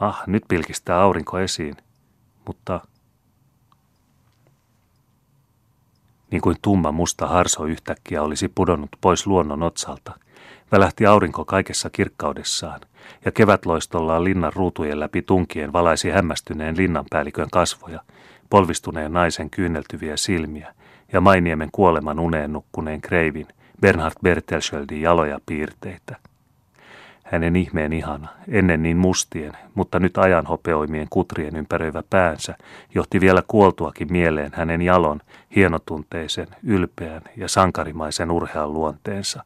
Ah, 0.00 0.22
nyt 0.26 0.42
pilkistää 0.48 1.00
aurinko 1.00 1.38
esiin. 1.38 1.76
Mutta 2.46 2.80
niin 6.30 6.42
kuin 6.42 6.56
tumma 6.62 6.92
musta 6.92 7.26
harso 7.26 7.64
yhtäkkiä 7.64 8.22
olisi 8.22 8.48
pudonnut 8.48 8.90
pois 9.00 9.26
luonnon 9.26 9.62
otsalta. 9.62 10.18
Välähti 10.72 11.06
aurinko 11.06 11.44
kaikessa 11.44 11.90
kirkkaudessaan, 11.90 12.80
ja 13.24 13.32
kevätloistollaan 13.32 14.24
linnan 14.24 14.52
ruutujen 14.54 15.00
läpi 15.00 15.22
tunkien 15.22 15.72
valaisi 15.72 16.10
hämmästyneen 16.10 16.76
linnanpäällikön 16.76 17.48
kasvoja, 17.50 18.00
polvistuneen 18.50 19.12
naisen 19.12 19.50
kyyneltyviä 19.50 20.16
silmiä 20.16 20.74
ja 21.12 21.20
Mainiemen 21.20 21.68
kuoleman 21.72 22.18
uneen 22.18 22.52
nukkuneen 22.52 23.00
kreivin, 23.00 23.46
Bernhard 23.80 24.14
Bertelschöldin 24.22 25.00
jaloja 25.00 25.40
piirteitä. 25.46 26.16
Hänen 27.24 27.56
ihmeen 27.56 27.92
ihana, 27.92 28.28
ennen 28.48 28.82
niin 28.82 28.96
mustien, 28.96 29.52
mutta 29.74 30.00
nyt 30.00 30.18
ajanhopeoimien 30.18 31.06
kutrien 31.10 31.56
ympäröivä 31.56 32.02
päänsä, 32.10 32.54
johti 32.94 33.20
vielä 33.20 33.42
kuoltuakin 33.46 34.12
mieleen 34.12 34.52
hänen 34.54 34.82
jalon, 34.82 35.20
hienotunteisen, 35.56 36.48
ylpeän 36.62 37.22
ja 37.36 37.48
sankarimaisen 37.48 38.30
urhean 38.30 38.72
luonteensa. 38.72 39.44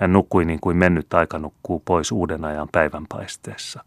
Hän 0.00 0.12
nukkui 0.12 0.44
niin 0.44 0.60
kuin 0.60 0.76
mennyt 0.76 1.14
aika 1.14 1.38
nukkuu 1.38 1.82
pois 1.84 2.12
uuden 2.12 2.44
ajan 2.44 2.68
päivänpaisteessa. 2.72 3.84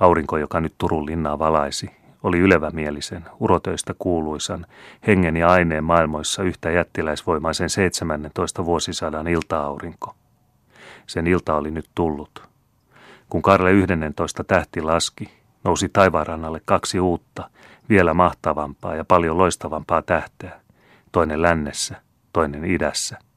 Aurinko, 0.00 0.36
joka 0.36 0.60
nyt 0.60 0.74
Turun 0.78 1.06
linnaa 1.06 1.38
valaisi, 1.38 1.90
oli 2.22 2.38
ylevämielisen, 2.38 3.24
urotöistä 3.40 3.94
kuuluisan, 3.98 4.66
hengen 5.06 5.36
ja 5.36 5.48
aineen 5.48 5.84
maailmoissa 5.84 6.42
yhtä 6.42 6.70
jättiläisvoimaisen 6.70 7.70
17 7.70 8.64
vuosisadan 8.64 9.28
ilta-aurinko. 9.28 10.14
Sen 11.06 11.26
ilta 11.26 11.54
oli 11.54 11.70
nyt 11.70 11.90
tullut. 11.94 12.42
Kun 13.28 13.42
Karle 13.42 13.72
11 13.72 14.44
tähti 14.44 14.82
laski, 14.82 15.30
nousi 15.64 15.88
taivaanrannalle 15.88 16.60
kaksi 16.64 17.00
uutta, 17.00 17.50
vielä 17.88 18.14
mahtavampaa 18.14 18.94
ja 18.94 19.04
paljon 19.04 19.38
loistavampaa 19.38 20.02
tähteä, 20.02 20.60
toinen 21.12 21.42
lännessä, 21.42 22.02
toinen 22.32 22.64
idässä. 22.64 23.27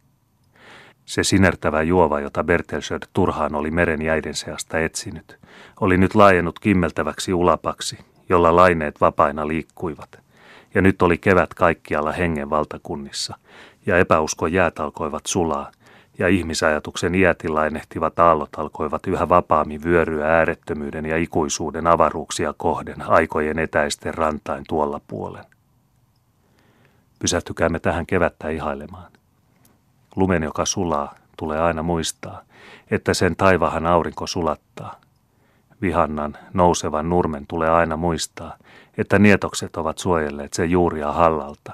Se 1.05 1.23
sinertävä 1.23 1.81
juova, 1.81 2.19
jota 2.19 2.43
Bertelsöd 2.43 3.03
turhaan 3.13 3.55
oli 3.55 3.71
meren 3.71 4.01
jäiden 4.01 4.35
seasta 4.35 4.79
etsinyt, 4.79 5.39
oli 5.81 5.97
nyt 5.97 6.15
laajennut 6.15 6.59
kimmeltäväksi 6.59 7.33
ulapaksi, 7.33 7.97
jolla 8.29 8.55
laineet 8.55 9.01
vapaina 9.01 9.47
liikkuivat. 9.47 10.19
Ja 10.73 10.81
nyt 10.81 11.01
oli 11.01 11.17
kevät 11.17 11.53
kaikkialla 11.53 12.11
hengen 12.11 12.49
valtakunnissa, 12.49 13.37
ja 13.85 13.97
epäuskon 13.97 14.53
jäät 14.53 14.79
alkoivat 14.79 15.25
sulaa, 15.25 15.71
ja 16.19 16.27
ihmisajatuksen 16.27 17.15
iätilainehtivat 17.15 18.19
aallot 18.19 18.49
alkoivat 18.57 19.07
yhä 19.07 19.29
vapaammin 19.29 19.83
vyöryä 19.83 20.27
äärettömyyden 20.27 21.05
ja 21.05 21.17
ikuisuuden 21.17 21.87
avaruuksia 21.87 22.53
kohden 22.57 23.01
aikojen 23.01 23.59
etäisten 23.59 24.13
rantain 24.13 24.63
tuolla 24.67 25.01
puolen. 25.07 25.45
Pysähtykäämme 27.19 27.79
tähän 27.79 28.05
kevättä 28.05 28.49
ihailemaan. 28.49 29.11
Lumen, 30.15 30.43
joka 30.43 30.65
sulaa, 30.65 31.15
tulee 31.37 31.59
aina 31.59 31.83
muistaa, 31.83 32.41
että 32.91 33.13
sen 33.13 33.35
taivahan 33.35 33.85
aurinko 33.85 34.27
sulattaa. 34.27 34.95
Vihannan, 35.81 36.37
nousevan 36.53 37.09
nurmen 37.09 37.47
tulee 37.47 37.69
aina 37.69 37.97
muistaa, 37.97 38.57
että 38.97 39.19
nietokset 39.19 39.77
ovat 39.77 39.97
suojelleet 39.97 40.53
sen 40.53 40.71
juuria 40.71 41.11
hallalta. 41.11 41.73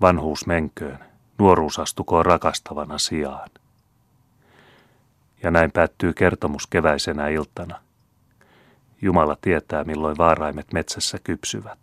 Vanhuus 0.00 0.46
menköön, 0.46 0.98
nuoruus 1.38 1.78
astukoon 1.78 2.26
rakastavana 2.26 2.98
sijaan. 2.98 3.50
Ja 5.42 5.50
näin 5.50 5.72
päättyy 5.72 6.12
kertomus 6.12 6.66
keväisenä 6.66 7.28
iltana. 7.28 7.80
Jumala 9.02 9.36
tietää, 9.40 9.84
milloin 9.84 10.18
vaaraimet 10.18 10.72
metsässä 10.72 11.18
kypsyvät. 11.24 11.78